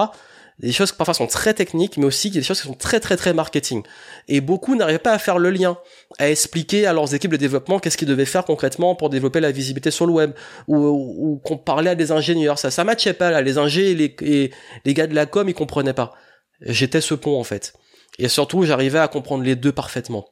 des 0.58 0.72
choses 0.72 0.90
qui 0.90 0.96
parfois 0.96 1.14
sont 1.14 1.26
très 1.26 1.52
techniques, 1.52 1.98
mais 1.98 2.06
aussi 2.06 2.30
des 2.30 2.42
choses 2.42 2.60
qui 2.60 2.66
sont 2.66 2.74
très 2.74 2.98
très 2.98 3.16
très 3.16 3.34
marketing. 3.34 3.82
Et 4.28 4.40
beaucoup 4.40 4.74
n'arrivaient 4.74 4.98
pas 4.98 5.12
à 5.12 5.18
faire 5.18 5.38
le 5.38 5.50
lien, 5.50 5.78
à 6.18 6.30
expliquer 6.30 6.86
à 6.86 6.92
leurs 6.92 7.14
équipes 7.14 7.32
de 7.32 7.36
développement 7.36 7.78
qu'est-ce 7.78 7.98
qu'ils 7.98 8.08
devaient 8.08 8.24
faire 8.24 8.44
concrètement 8.44 8.94
pour 8.94 9.10
développer 9.10 9.40
la 9.40 9.52
visibilité 9.52 9.90
sur 9.90 10.06
le 10.06 10.12
web, 10.12 10.32
ou, 10.66 10.76
ou, 10.76 11.36
qu'on 11.44 11.58
parlait 11.58 11.90
à 11.90 11.94
des 11.94 12.10
ingénieurs. 12.10 12.58
Ça, 12.58 12.70
ça 12.70 12.84
matchait 12.84 13.12
pas 13.12 13.30
là. 13.30 13.42
Les 13.42 13.58
ingés 13.58 13.90
et 13.90 13.94
les, 13.94 14.50
les 14.84 14.94
gars 14.94 15.06
de 15.06 15.14
la 15.14 15.26
com, 15.26 15.48
ils 15.48 15.54
comprenaient 15.54 15.92
pas. 15.92 16.14
J'étais 16.62 17.02
ce 17.02 17.14
pont 17.14 17.38
en 17.38 17.44
fait. 17.44 17.74
Et 18.18 18.28
surtout, 18.28 18.62
j'arrivais 18.62 18.98
à 18.98 19.08
comprendre 19.08 19.44
les 19.44 19.56
deux 19.56 19.72
parfaitement. 19.72 20.26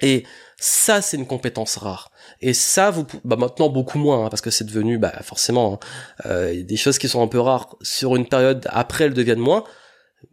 Et 0.00 0.24
ça, 0.58 1.02
c'est 1.02 1.16
une 1.16 1.26
compétence 1.26 1.76
rare. 1.76 2.10
Et 2.40 2.54
ça, 2.54 2.90
vous, 2.90 3.06
bah 3.24 3.36
maintenant 3.36 3.68
beaucoup 3.68 3.98
moins, 3.98 4.26
hein, 4.26 4.28
parce 4.28 4.42
que 4.42 4.50
c'est 4.50 4.64
devenu, 4.64 4.98
bah 4.98 5.12
forcément, 5.22 5.74
hein, 5.74 5.78
euh, 6.26 6.62
des 6.62 6.76
choses 6.76 6.98
qui 6.98 7.08
sont 7.08 7.22
un 7.22 7.28
peu 7.28 7.38
rares 7.38 7.76
sur 7.82 8.16
une 8.16 8.26
période 8.26 8.66
après 8.70 9.04
elles 9.04 9.14
deviennent 9.14 9.38
moins. 9.38 9.64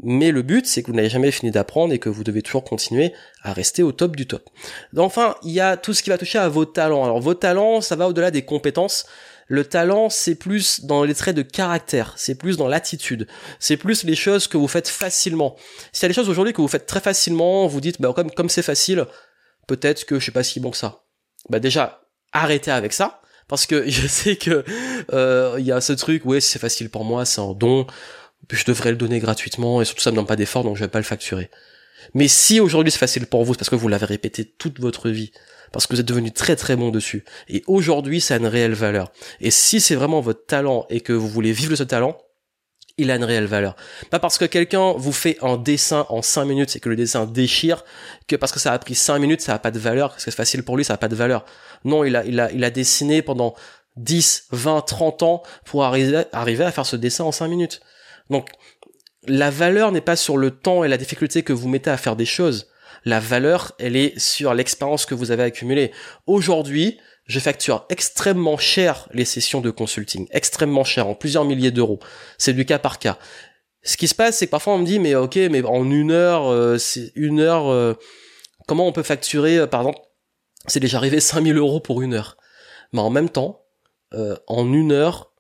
Mais 0.03 0.32
le 0.32 0.41
but, 0.41 0.65
c'est 0.65 0.84
que 0.84 0.88
vous 0.88 0.96
n'avez 0.96 1.10
jamais 1.10 1.32
fini 1.32 1.51
d'apprendre 1.51 1.94
et 1.94 2.00
que 2.00 2.10
vous 2.10 2.24
devez 2.24 2.41
toujours 2.41 2.63
continuer 2.63 3.13
à 3.44 3.53
rester 3.53 3.84
au 3.84 3.91
top 3.91 4.15
du 4.15 4.25
top. 4.25 4.50
Enfin, 4.98 5.36
il 5.44 5.51
y 5.51 5.60
a 5.60 5.77
tout 5.77 5.94
ce 5.94 6.01
qui 6.01 6.10
va 6.10 6.18
toucher 6.18 6.39
à 6.39 6.48
vos 6.48 6.65
talents. 6.65 7.03
Alors 7.03 7.20
vos 7.20 7.34
talents, 7.34 7.82
ça 7.82 7.96
va 7.96 8.08
au-delà 8.08 8.32
des 8.32 8.44
compétences. 8.44 9.06
Le 9.48 9.65
talent, 9.65 10.10
c'est 10.10 10.36
plus 10.36 10.86
dans 10.86 11.03
les 11.03 11.13
traits 11.13 11.36
de 11.36 11.41
caractère, 11.41 12.13
c'est 12.15 12.36
plus 12.36 12.56
dans 12.56 12.70
l'attitude, 12.70 13.27
c'est 13.60 13.75
plus 13.75 14.06
les 14.06 14.15
choses 14.15 14.48
que 14.48 14.56
vous 14.56 14.70
faites 14.70 14.88
facilement. 14.88 15.58
S'il 15.91 16.03
y 16.03 16.06
a 16.06 16.08
des 16.08 16.13
choses 16.13 16.30
aujourd'hui 16.30 16.53
que 16.53 16.62
vous 16.62 16.70
faites 16.70 16.86
très 16.86 17.01
facilement, 17.01 17.68
vous 17.68 17.82
dites, 17.82 18.00
bah, 18.00 18.13
comme 18.15 18.32
comme 18.32 18.48
c'est 18.48 18.62
facile, 18.62 19.06
peut-être 19.68 20.06
que 20.06 20.15
je 20.15 20.24
suis 20.24 20.32
pas 20.32 20.44
si 20.44 20.60
bon 20.60 20.72
que 20.72 20.77
ça. 20.77 21.03
Bah 21.50 21.60
déjà, 21.60 22.01
arrêtez 22.32 22.72
avec 22.72 22.94
ça, 22.94 23.22
parce 23.48 23.65
que 23.65 23.84
je 23.89 24.08
sais 24.08 24.36
que 24.36 24.63
euh, 25.13 25.56
il 25.60 25.65
y 25.65 25.71
a 25.71 25.82
ce 25.82 25.93
truc, 25.93 26.26
ouais, 26.26 26.41
c'est 26.41 26.60
facile 26.60 26.89
pour 26.89 27.04
moi, 27.04 27.26
c'est 27.26 27.41
un 27.41 27.54
don, 27.54 27.88
je 28.50 28.63
devrais 28.65 28.91
le 28.91 28.97
donner 28.97 29.19
gratuitement, 29.19 29.82
et 29.82 29.86
surtout 29.86 30.02
ça 30.02 30.12
me 30.12 30.15
donne 30.15 30.26
pas 30.26 30.36
d'effort, 30.36 30.63
donc 30.63 30.78
je 30.78 30.84
vais 30.84 30.89
pas 30.89 31.00
le 31.00 31.06
facturer. 31.06 31.50
Mais 32.13 32.28
si 32.28 32.60
aujourd'hui 32.60 32.91
c'est 32.91 32.97
facile 32.97 33.28
pour 33.28 33.43
vous, 33.43 33.54
c'est 33.54 33.60
parce 33.60 33.69
que 33.69 33.76
vous 33.76 33.88
l'avez 33.88 34.06
répété 34.06 34.45
toute 34.45 34.80
votre 34.80 35.10
vie, 35.10 35.32
parce 35.71 35.88
que 35.88 35.93
vous 35.93 36.00
êtes 36.00 36.08
devenu 36.08 36.32
très 36.32 36.56
très 36.56 36.76
bon 36.76 36.89
dessus, 36.89 37.24
et 37.47 37.63
aujourd'hui 37.67 38.21
ça 38.21 38.36
a 38.36 38.38
une 38.38 38.47
réelle 38.47 38.74
valeur. 38.74 39.12
Et 39.39 39.52
si 39.52 39.80
c'est 39.80 39.95
vraiment 39.95 40.21
votre 40.21 40.45
talent 40.45 40.86
et 40.89 41.02
que 41.02 41.13
vous 41.13 41.28
voulez 41.28 41.52
vivre 41.52 41.71
de 41.71 41.76
ce 41.76 41.84
talent, 41.84 42.17
il 42.97 43.12
a 43.12 43.15
une 43.15 43.23
réelle 43.23 43.45
valeur. 43.45 43.75
Pas 44.10 44.19
parce 44.19 44.38
que 44.38 44.45
quelqu'un 44.45 44.93
vous 44.93 45.12
fait 45.12 45.38
un 45.41 45.58
dessin 45.58 46.06
en 46.10 46.21
5 46.21 46.45
minutes 46.45 46.75
et 46.75 46.80
que 46.80 46.89
le 46.89 46.95
dessin 46.95 47.25
déchire, 47.25 47.84
que 48.27 48.36
parce 48.36 48.51
que 48.51 48.60
ça 48.60 48.73
a 48.73 48.80
pris 48.80 48.95
5 48.95 49.19
minutes, 49.19 49.41
ça 49.41 49.54
a 49.54 49.60
pas 49.60 49.71
de 49.71 49.80
valeur, 49.80 50.10
parce 50.10 50.25
que 50.25 50.32
c'est 50.32 50.38
facile 50.38 50.63
pour 50.63 50.77
lui, 50.77 50.86
ça 50.86 50.93
a 50.93 50.97
pas 50.97 51.08
de 51.08 51.15
valeur. 51.15 51.45
Non, 51.86 52.04
il 52.04 52.15
a, 52.15 52.25
il 52.25 52.39
a, 52.39 52.51
il 52.51 52.63
a 52.63 52.69
dessiné 52.69 53.21
pendant 53.21 53.56
10, 53.97 54.47
20, 54.51 54.82
30 54.82 55.23
ans 55.23 55.43
pour 55.65 55.84
arriver, 55.84 56.23
arriver 56.32 56.63
à 56.63 56.71
faire 56.71 56.86
ce 56.86 56.95
dessin 56.95 57.23
en 57.23 57.32
5 57.32 57.47
minutes. 57.47 57.82
Donc, 58.30 58.49
la 59.27 59.49
valeur 59.49 59.91
n'est 59.91 60.01
pas 60.01 60.15
sur 60.15 60.38
le 60.38 60.51
temps 60.51 60.84
et 60.84 60.88
la 60.88 60.97
difficulté 60.97 61.43
que 61.43 61.54
vous 61.54 61.69
mettez 61.69 61.89
à 61.89 61.97
faire 61.97 62.15
des 62.15 62.25
choses. 62.25 62.69
La 63.06 63.19
valeur, 63.19 63.73
elle 63.80 63.95
est 63.95 64.17
sur 64.19 64.54
l'expérience 64.54 65.06
que 65.06 65.15
vous 65.15 65.32
avez 65.32 65.43
accumulée. 65.43 65.91
Aujourd'hui, 66.27 66.99
je 67.32 67.39
facture 67.39 67.86
extrêmement 67.89 68.58
cher 68.58 69.08
les 69.13 69.24
sessions 69.24 69.62
de 69.62 69.72
consulting, 69.72 70.28
extrêmement 70.32 70.84
cher, 70.84 71.08
en 71.08 71.15
plusieurs 71.15 71.46
milliers 71.46 71.72
d'euros. 71.72 72.00
C'est 72.38 72.52
du 72.52 72.65
cas 72.65 72.78
par 72.78 73.00
cas. 73.00 73.17
Ce 73.84 73.96
qui 73.96 74.10
se 74.10 74.15
passe, 74.15 74.38
c'est 74.38 74.48
que 74.48 74.52
parfois 74.52 74.74
on 74.74 74.80
me 74.80 74.86
dit, 74.86 75.00
mais 75.00 75.15
ok, 75.15 75.38
mais 75.50 75.63
en 75.63 75.89
une 75.89 76.12
heure, 76.12 76.52
euh, 76.52 76.78
une 77.15 77.39
heure, 77.39 77.70
euh, 77.70 77.94
comment 78.67 78.86
on 78.86 78.91
peut 78.91 79.02
facturer, 79.02 79.60
euh, 79.60 79.67
par 79.67 79.82
exemple, 79.82 80.00
c'est 80.67 80.82
déjà 80.82 80.98
arrivé 80.98 81.20
5000 81.22 81.56
euros 81.58 81.80
pour 81.80 82.02
une 82.02 82.13
heure. 82.13 82.36
Mais 82.91 83.00
en 83.00 83.10
même 83.10 83.30
temps, 83.30 83.65
en 84.48 84.74
une 84.74 84.91
heure, 84.91 85.32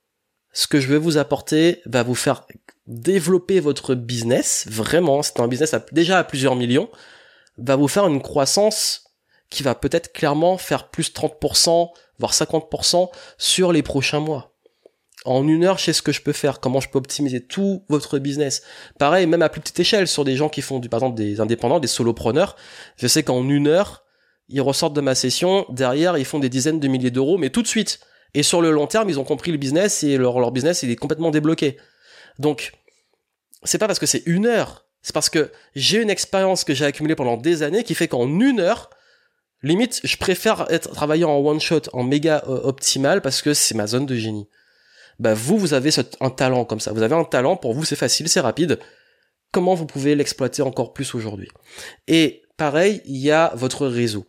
ce 0.53 0.65
que 0.67 0.79
je 0.79 0.87
vais 0.87 0.97
vous 0.97 1.17
apporter 1.17 1.81
va 1.85 2.03
vous 2.03 2.15
faire 2.15 2.45
développer 2.87 3.59
votre 3.59 3.95
business, 3.95 4.65
vraiment, 4.69 5.23
c'est 5.23 5.41
un 5.41 5.49
business 5.49 5.75
déjà 5.91 6.19
à 6.19 6.23
plusieurs 6.23 6.55
millions, 6.55 6.89
va 7.57 7.75
vous 7.75 7.89
faire 7.89 8.07
une 8.07 8.21
croissance 8.21 9.10
qui 9.51 9.61
va 9.61 9.75
peut-être 9.75 10.11
clairement 10.13 10.57
faire 10.57 10.89
plus 10.89 11.13
30%, 11.13 11.91
voire 12.17 12.33
50% 12.33 13.09
sur 13.37 13.71
les 13.71 13.83
prochains 13.83 14.21
mois. 14.21 14.55
En 15.23 15.47
une 15.47 15.65
heure, 15.65 15.77
je 15.77 15.83
sais 15.83 15.93
ce 15.93 16.01
que 16.01 16.11
je 16.11 16.21
peux 16.21 16.31
faire, 16.31 16.59
comment 16.59 16.79
je 16.79 16.89
peux 16.89 16.97
optimiser 16.97 17.45
tout 17.45 17.83
votre 17.89 18.17
business. 18.17 18.63
Pareil, 18.97 19.27
même 19.27 19.43
à 19.43 19.49
plus 19.49 19.61
petite 19.61 19.79
échelle, 19.79 20.07
sur 20.07 20.23
des 20.23 20.35
gens 20.35 20.49
qui 20.49 20.63
font 20.63 20.79
du, 20.79 20.89
par 20.89 20.99
exemple, 20.99 21.17
des 21.17 21.39
indépendants, 21.39 21.79
des 21.79 21.87
solopreneurs, 21.87 22.55
je 22.97 23.05
sais 23.05 23.21
qu'en 23.21 23.47
une 23.47 23.67
heure, 23.67 24.03
ils 24.49 24.61
ressortent 24.61 24.95
de 24.95 25.01
ma 25.01 25.13
session, 25.13 25.65
derrière, 25.69 26.17
ils 26.17 26.25
font 26.25 26.39
des 26.39 26.49
dizaines 26.49 26.79
de 26.79 26.87
milliers 26.87 27.11
d'euros, 27.11 27.37
mais 27.37 27.51
tout 27.51 27.61
de 27.61 27.67
suite. 27.67 27.99
Et 28.33 28.41
sur 28.41 28.61
le 28.61 28.71
long 28.71 28.87
terme, 28.87 29.09
ils 29.09 29.19
ont 29.19 29.23
compris 29.23 29.51
le 29.51 29.57
business 29.57 30.03
et 30.03 30.17
leur, 30.17 30.51
business, 30.51 30.81
il 30.81 30.89
est 30.89 30.95
complètement 30.95 31.29
débloqué. 31.29 31.77
Donc, 32.39 32.71
c'est 33.63 33.77
pas 33.77 33.87
parce 33.87 33.99
que 33.99 34.05
c'est 34.05 34.23
une 34.25 34.47
heure, 34.47 34.85
c'est 35.01 35.13
parce 35.13 35.29
que 35.29 35.51
j'ai 35.75 36.01
une 36.01 36.09
expérience 36.09 36.63
que 36.63 36.73
j'ai 36.73 36.85
accumulée 36.85 37.15
pendant 37.15 37.37
des 37.37 37.61
années 37.61 37.83
qui 37.83 37.93
fait 37.93 38.07
qu'en 38.07 38.27
une 38.27 38.59
heure, 38.59 38.89
Limite, 39.63 40.01
je 40.03 40.17
préfère 40.17 40.65
être 40.71 40.91
travailler 40.91 41.23
en 41.23 41.37
one 41.37 41.59
shot, 41.59 41.81
en 41.93 42.03
méga 42.03 42.43
euh, 42.47 42.61
optimal 42.63 43.21
parce 43.21 43.41
que 43.41 43.53
c'est 43.53 43.75
ma 43.75 43.87
zone 43.87 44.05
de 44.05 44.15
génie. 44.15 44.47
Bah 45.19 45.35
vous, 45.35 45.57
vous 45.57 45.73
avez 45.73 45.91
un 46.19 46.29
talent 46.31 46.65
comme 46.65 46.79
ça. 46.79 46.93
Vous 46.93 47.03
avez 47.03 47.15
un 47.15 47.23
talent 47.23 47.55
pour 47.55 47.73
vous, 47.73 47.85
c'est 47.85 47.95
facile, 47.95 48.27
c'est 48.27 48.39
rapide. 48.39 48.79
Comment 49.51 49.75
vous 49.75 49.85
pouvez 49.85 50.15
l'exploiter 50.15 50.63
encore 50.63 50.93
plus 50.93 51.13
aujourd'hui? 51.13 51.49
Et 52.07 52.41
pareil, 52.57 53.01
il 53.05 53.17
y 53.17 53.29
a 53.29 53.51
votre 53.55 53.85
réseau. 53.85 54.25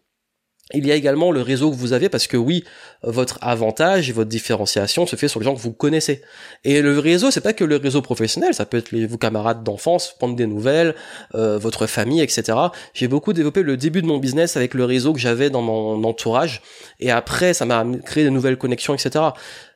Il 0.74 0.86
y 0.86 0.92
a 0.92 0.94
également 0.94 1.30
le 1.30 1.42
réseau 1.42 1.70
que 1.70 1.76
vous 1.76 1.92
avez 1.92 2.08
parce 2.08 2.26
que 2.26 2.36
oui, 2.36 2.64
votre 3.02 3.38
avantage 3.42 4.08
et 4.08 4.12
votre 4.12 4.30
différenciation 4.30 5.06
se 5.06 5.16
fait 5.16 5.28
sur 5.28 5.40
les 5.40 5.44
gens 5.44 5.54
que 5.54 5.60
vous 5.60 5.72
connaissez. 5.72 6.22
Et 6.64 6.82
le 6.82 6.98
réseau, 6.98 7.30
c'est 7.30 7.40
pas 7.40 7.52
que 7.52 7.64
le 7.64 7.76
réseau 7.76 8.02
professionnel, 8.02 8.54
ça 8.54 8.64
peut 8.64 8.78
être 8.78 8.94
vos 8.94 9.18
camarades 9.18 9.62
d'enfance, 9.62 10.14
prendre 10.18 10.36
des 10.36 10.46
nouvelles, 10.46 10.94
euh, 11.34 11.58
votre 11.58 11.86
famille, 11.86 12.20
etc. 12.20 12.58
J'ai 12.94 13.08
beaucoup 13.08 13.32
développé 13.32 13.62
le 13.62 13.76
début 13.76 14.02
de 14.02 14.06
mon 14.06 14.18
business 14.18 14.56
avec 14.56 14.74
le 14.74 14.84
réseau 14.84 15.12
que 15.12 15.20
j'avais 15.20 15.50
dans 15.50 15.62
mon 15.62 16.02
entourage, 16.04 16.62
et 17.00 17.10
après, 17.10 17.54
ça 17.54 17.64
m'a 17.64 17.84
créé 18.04 18.24
de 18.24 18.30
nouvelles 18.30 18.56
connexions, 18.58 18.94
etc. 18.94 19.24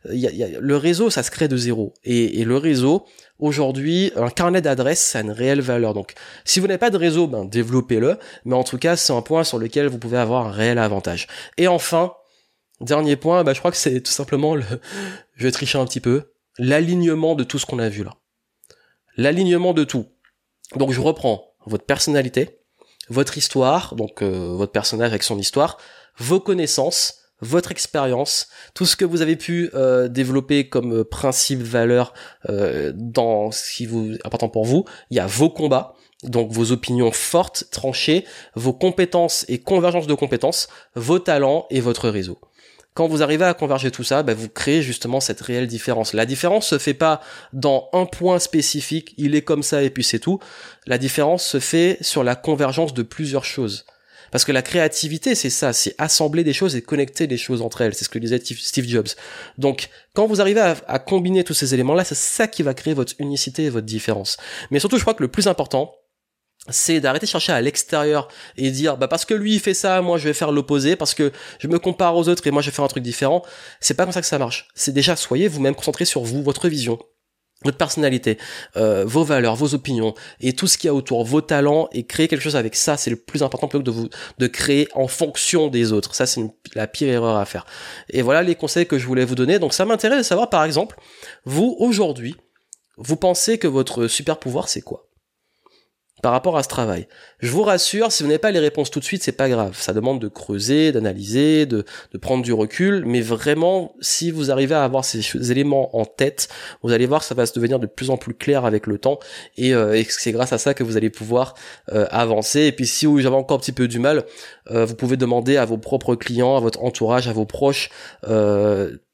le 0.09 0.77
réseau, 0.77 1.11
ça 1.11 1.23
se 1.23 1.31
crée 1.31 1.49
de 1.49 1.57
zéro. 1.57 1.95
Et, 2.05 2.45
le 2.45 2.57
réseau, 2.57 3.07
aujourd'hui, 3.39 4.13
un 4.17 4.31
carnet 4.31 4.61
d'adresses, 4.61 5.01
ça 5.01 5.19
a 5.19 5.23
une 5.23 5.31
réelle 5.31 5.61
valeur. 5.61 5.95
Donc, 5.95 6.15
si 6.45 6.61
vous 6.61 6.67
n'avez 6.67 6.79
pas 6.79 6.91
de 6.91 6.97
réseau, 6.97 7.27
ben, 7.27 7.45
développez-le. 7.45 8.19
Mais 8.45 8.55
en 8.55 8.65
tout 8.65 8.79
cas, 8.79 8.97
c'est 8.97 9.13
un 9.13 9.23
point 9.23 9.45
sur 9.45 9.59
lequel 9.59 9.89
vous 9.89 9.99
pouvez 9.99 10.19
avoir 10.19 10.47
un 10.47 10.51
réel 10.51 10.79
avantage. 10.79 11.27
Et 11.59 11.69
enfin, 11.69 12.15
dernier 12.81 13.17
point, 13.17 13.45
ben, 13.45 13.53
je 13.53 13.59
crois 13.59 13.71
que 13.71 13.77
c'est 13.77 14.01
tout 14.01 14.13
simplement 14.13 14.55
le, 14.55 14.65
je 15.35 15.45
vais 15.45 15.53
tricher 15.53 15.79
un 15.79 15.85
petit 15.87 16.01
peu, 16.01 16.33
l'alignement 16.59 17.35
de 17.35 17.45
tout 17.45 17.59
ce 17.59 17.67
qu'on 17.67 17.79
a 17.79 17.89
vu 17.89 18.05
là. 18.05 18.15
L'alignement 19.17 19.73
de 19.73 19.85
tout. 19.85 20.07
Donc, 20.77 20.93
je 20.93 21.01
reprends 21.01 21.55
votre 21.67 21.85
personnalité, 21.85 22.61
votre 23.09 23.39
histoire, 23.39 23.95
donc 23.95 24.23
euh, 24.23 24.53
votre 24.55 24.73
personnage 24.73 25.11
avec 25.11 25.23
son 25.23 25.39
histoire, 25.39 25.79
vos 26.19 26.41
connaissances, 26.41 27.26
votre 27.41 27.71
expérience, 27.71 28.49
tout 28.75 28.87
ce 28.87 28.97
que 28.97 29.05
vous 29.05 29.23
avez 29.23 29.37
pu 29.37 29.71
euh, 29.75 30.09
développer 30.09 30.69
comme 30.69 31.01
euh, 31.01 31.05
principe, 31.05 31.61
valeur 31.61 32.15
euh, 32.49 32.93
dans 32.95 33.51
ce 33.51 33.75
qui 33.75 33.87
vous 33.87 34.15
important 34.25 34.49
pour 34.49 34.65
vous. 34.65 34.85
Il 35.11 35.17
y 35.17 35.21
a 35.21 35.27
vos 35.27 35.51
combats, 35.51 35.95
donc 36.25 36.51
vos 36.51 36.73
opinions 36.73 37.13
fortes, 37.13 37.65
tranchées, 37.71 38.25
vos 38.55 38.73
compétences 38.73 39.45
et 39.49 39.59
convergence 39.59 40.07
de 40.07 40.15
compétences, 40.15 40.69
vos 40.95 41.19
talents 41.19 41.67
et 41.71 41.81
votre 41.81 42.09
réseau. 42.09 42.39
Quand 42.95 43.09
vous 43.09 43.23
arrivez 43.23 43.45
à 43.45 43.53
converger 43.53 43.91
tout 43.91 44.05
ça, 44.05 44.23
bah, 44.23 44.33
vous 44.33 44.49
créez 44.49 44.81
justement 44.81 45.21
cette 45.21 45.43
réelle 45.43 45.67
différence. 45.67 46.15
La 46.15 46.25
différence 46.25 46.69
se 46.69 46.79
fait 46.79 46.95
pas 46.95 47.21
dans 47.53 47.91
un 47.93 48.07
point 48.07 48.39
spécifique, 48.39 49.13
il 49.19 49.35
est 49.35 49.43
comme 49.43 49.63
ça 49.63 49.83
et 49.83 49.91
puis 49.91 50.03
c'est 50.03 50.19
tout. 50.19 50.39
La 50.87 50.97
différence 50.97 51.45
se 51.45 51.61
fait 51.61 51.99
sur 52.01 52.25
la 52.25 52.37
convergence 52.37 52.95
de 52.95 53.03
plusieurs 53.03 53.45
choses. 53.45 53.85
Parce 54.37 54.45
que 54.45 54.53
la 54.53 54.61
créativité, 54.61 55.35
c'est 55.35 55.49
ça, 55.49 55.73
c'est 55.73 55.95
assembler 55.97 56.45
des 56.45 56.53
choses 56.53 56.77
et 56.77 56.83
connecter 56.83 57.27
les 57.27 57.39
choses 57.39 57.63
entre 57.63 57.81
elles. 57.81 57.95
C'est 57.95 58.05
ce 58.05 58.11
que 58.11 58.19
disait 58.19 58.39
Steve 58.39 58.87
Jobs. 58.87 59.09
Donc, 59.57 59.89
quand 60.13 60.27
vous 60.27 60.43
arrivez 60.43 60.61
à, 60.61 60.99
combiner 60.99 61.43
tous 61.43 61.55
ces 61.55 61.73
éléments-là, 61.73 62.05
c'est 62.05 62.15
ça 62.15 62.47
qui 62.47 62.63
va 62.63 62.75
créer 62.75 62.93
votre 62.93 63.15
unicité 63.19 63.65
et 63.65 63.71
votre 63.71 63.87
différence. 63.87 64.37
Mais 64.71 64.79
surtout, 64.79 64.99
je 64.99 65.05
crois 65.05 65.15
que 65.15 65.23
le 65.23 65.31
plus 65.31 65.47
important, 65.47 65.95
c'est 66.69 67.01
d'arrêter 67.01 67.25
de 67.25 67.31
chercher 67.31 67.53
à 67.53 67.63
l'extérieur 67.63 68.29
et 68.59 68.71
dire 68.71 68.99
bah 68.99 69.09
parce 69.09 69.25
que 69.25 69.33
lui 69.33 69.55
il 69.55 69.61
fait 69.61 69.73
ça 69.73 70.03
moi 70.03 70.19
je 70.19 70.25
vais 70.25 70.35
faire 70.35 70.51
l'opposé 70.51 70.97
parce 70.97 71.15
que 71.15 71.31
je 71.61 71.69
me 71.69 71.79
compare 71.79 72.17
aux 72.17 72.29
autres 72.29 72.45
et 72.47 72.51
moi 72.51 72.61
je 72.61 72.69
vais 72.71 72.75
faire 72.75 72.85
un 72.85 72.89
truc 72.89 73.05
différent 73.05 73.43
c'est 73.79 73.95
pas 73.95 74.03
comme 74.03 74.13
ça 74.13 74.21
que 74.21 74.27
ça 74.27 74.39
marche 74.39 74.67
c'est 74.75 74.93
déjà 74.93 75.15
soyez 75.15 75.47
vous-même 75.47 75.77
concentré 75.77 76.05
sur 76.05 76.23
vous 76.23 76.43
votre 76.43 76.69
vision 76.69 76.99
votre 77.65 77.79
personnalité, 77.79 78.39
euh, 78.77 79.05
vos 79.07 79.25
valeurs, 79.25 79.57
vos 79.57 79.75
opinions 79.75 80.15
et 80.41 80.53
tout 80.53 80.67
ce 80.67 80.77
qu'il 80.77 80.89
y 80.89 80.91
a 80.91 80.95
autour, 80.95 81.25
vos 81.25 81.41
talents 81.41 81.89
et 81.93 82.05
créer 82.05 82.29
quelque 82.29 82.43
chose 82.43 82.57
avec 82.57 82.77
ça, 82.77 82.97
c'est 82.97 83.11
le 83.11 83.17
plus 83.17 83.43
important 83.43 83.67
plutôt 83.67 83.83
que 83.83 83.87
de 83.87 83.91
vous 83.91 84.09
de 84.39 84.47
créer 84.47 84.89
en 84.95 85.09
fonction 85.09 85.69
des 85.69 85.93
autres. 85.93 86.15
Ça 86.15 86.27
c'est 86.27 86.43
la 86.75 86.87
pire 86.87 87.09
erreur 87.09 87.37
à 87.37 87.45
faire. 87.45 87.67
Et 88.11 88.23
voilà 88.23 88.43
les 88.43 88.55
conseils 88.55 88.87
que 88.87 88.99
je 88.99 89.07
voulais 89.07 89.25
vous 89.25 89.35
donner. 89.35 89.59
Donc 89.59 89.73
ça 89.73 89.85
m'intéresse 89.85 90.19
de 90.19 90.23
savoir 90.23 90.51
par 90.51 90.65
exemple, 90.65 90.97
vous 91.45 91.77
aujourd'hui, 91.79 92.37
vous 92.99 93.17
pensez 93.17 93.59
que 93.59 93.67
votre 93.67 94.07
super 94.07 94.39
pouvoir 94.39 94.69
c'est 94.69 94.83
quoi? 94.83 95.09
Par 96.23 96.33
rapport 96.33 96.57
à 96.57 96.63
ce 96.63 96.69
travail. 96.69 97.09
Je 97.41 97.51
vous 97.51 97.63
rassure, 97.63 98.11
si 98.11 98.23
vous 98.23 98.29
n'avez 98.29 98.39
pas 98.39 98.51
les 98.51 98.59
réponses 98.59 98.91
tout 98.91 99.01
de 99.01 99.05
suite, 99.05 99.23
c'est 99.23 99.33
pas 99.33 99.49
grave. 99.49 99.77
Ça 99.79 99.93
demande 99.93 100.21
de 100.21 100.29
creuser, 100.29 100.91
d'analyser, 100.91 101.67
de, 101.67 101.85
prendre 102.21 102.43
du 102.43 102.53
recul, 102.53 103.05
mais 103.05 103.21
vraiment, 103.21 103.95
si 104.01 104.31
vous 104.31 104.51
arrivez 104.51 104.75
à 104.75 104.83
avoir 104.83 105.05
ces 105.05 105.21
éléments 105.51 105.95
en 105.97 106.07
tête, 106.07 106.49
vous 106.83 106.93
allez 106.93 107.07
voir 107.07 107.21
que 107.21 107.27
ça 107.27 107.35
va 107.35 107.45
se 107.45 107.53
devenir 107.53 107.79
de 107.79 107.87
plus 107.87 108.09
en 108.09 108.17
plus 108.17 108.35
clair 108.35 108.65
avec 108.65 108.87
le 108.87 108.99
temps, 108.99 109.19
et, 109.57 109.75
euh, 109.75 110.03
c'est 110.09 110.33
grâce 110.33 110.53
à 110.53 110.59
ça 110.59 110.73
que 110.73 110.83
vous 110.83 110.97
allez 110.97 111.11
pouvoir 111.11 111.55
euh, 111.93 112.07
avancer. 112.11 112.63
Et 112.63 112.73
puis 112.73 112.87
si 112.87 113.07
vous 113.07 113.27
avez 113.27 113.37
encore 113.37 113.59
un 113.59 113.61
petit 113.61 113.73
peu 113.73 113.87
du 113.87 113.99
mal, 113.99 114.25
euh, 114.71 114.85
vous 114.85 114.95
pouvez 114.95 115.17
demander 115.17 115.59
à 115.59 115.65
vos 115.65 115.79
propres 115.79 116.15
clients, 116.15 116.57
à 116.57 116.61
votre 116.61 116.83
entourage, 116.83 117.29
à 117.29 117.33
vos 117.33 117.45
proches, 117.45 117.91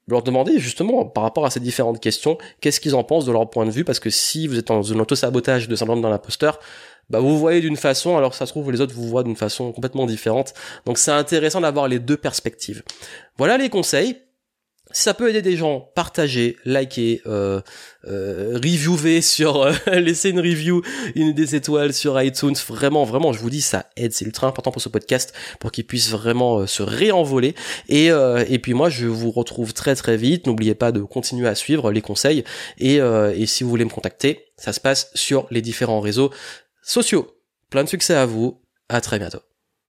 leur 0.07 0.23
demander 0.23 0.59
justement 0.59 1.05
par 1.05 1.23
rapport 1.23 1.45
à 1.45 1.49
ces 1.49 1.59
différentes 1.59 1.99
questions, 1.99 2.37
qu'est-ce 2.61 2.79
qu'ils 2.79 2.95
en 2.95 3.03
pensent 3.03 3.25
de 3.25 3.31
leur 3.31 3.49
point 3.49 3.65
de 3.65 3.71
vue, 3.71 3.83
parce 3.83 3.99
que 3.99 4.09
si 4.09 4.47
vous 4.47 4.57
êtes 4.57 4.67
dans 4.67 4.91
un 4.91 4.99
auto-sabotage 4.99 5.67
de 5.67 5.75
syndrome 5.75 6.01
dans 6.01 6.09
l'imposteur, 6.09 6.59
bah 7.09 7.19
vous 7.19 7.37
voyez 7.37 7.61
d'une 7.61 7.77
façon, 7.77 8.17
alors 8.17 8.33
ça 8.33 8.45
se 8.45 8.51
trouve 8.51 8.71
les 8.71 8.81
autres 8.81 8.93
vous 8.93 9.07
voient 9.07 9.23
d'une 9.23 9.35
façon 9.35 9.71
complètement 9.71 10.05
différente. 10.05 10.53
Donc 10.85 10.97
c'est 10.97 11.11
intéressant 11.11 11.61
d'avoir 11.61 11.87
les 11.87 11.99
deux 11.99 12.17
perspectives. 12.17 12.83
Voilà 13.37 13.57
les 13.57 13.69
conseils. 13.69 14.17
Si 14.93 15.01
ça 15.01 15.15
peut 15.15 15.27
aider 15.27 15.41
des 15.41 15.57
gens, 15.57 15.91
partagez, 15.95 16.55
likez, 16.65 17.21
euh, 17.25 17.61
euh, 18.07 18.59
reviewez 18.63 19.21
sur, 19.21 19.63
euh, 19.63 19.73
laissez 19.91 20.29
une 20.29 20.39
review, 20.39 20.83
une 21.15 21.33
des 21.33 21.55
étoiles 21.55 21.93
sur 21.93 22.21
iTunes. 22.21 22.53
Vraiment, 22.67 23.03
vraiment, 23.03 23.33
je 23.33 23.39
vous 23.39 23.49
dis, 23.49 23.61
ça 23.61 23.87
aide. 23.97 24.13
C'est 24.13 24.25
ultra 24.25 24.45
important 24.45 24.71
pour 24.71 24.83
ce 24.83 24.89
podcast, 24.89 25.33
pour 25.59 25.71
qu'il 25.71 25.85
puisse 25.85 26.11
vraiment 26.11 26.59
euh, 26.59 26.67
se 26.67 26.83
réenvoler. 26.83 27.55
Et, 27.89 28.07
et 28.47 28.59
puis 28.59 28.73
moi, 28.73 28.89
je 28.89 29.07
vous 29.07 29.31
retrouve 29.31 29.73
très 29.73 29.95
très 29.95 30.15
vite. 30.15 30.45
N'oubliez 30.45 30.75
pas 30.75 30.91
de 30.91 31.01
continuer 31.01 31.47
à 31.47 31.55
suivre 31.55 31.91
les 31.91 32.01
conseils. 32.01 32.43
Et, 32.77 32.97
et 32.97 33.45
si 33.45 33.63
vous 33.63 33.69
voulez 33.69 33.85
me 33.85 33.89
contacter, 33.89 34.45
ça 34.57 34.73
se 34.73 34.79
passe 34.79 35.09
sur 35.15 35.47
les 35.49 35.61
différents 35.61 35.99
réseaux 35.99 36.31
sociaux. 36.83 37.35
Plein 37.69 37.83
de 37.83 37.89
succès 37.89 38.15
à 38.15 38.25
vous. 38.25 38.61
À 38.89 39.01
très 39.01 39.17
bientôt. 39.17 39.52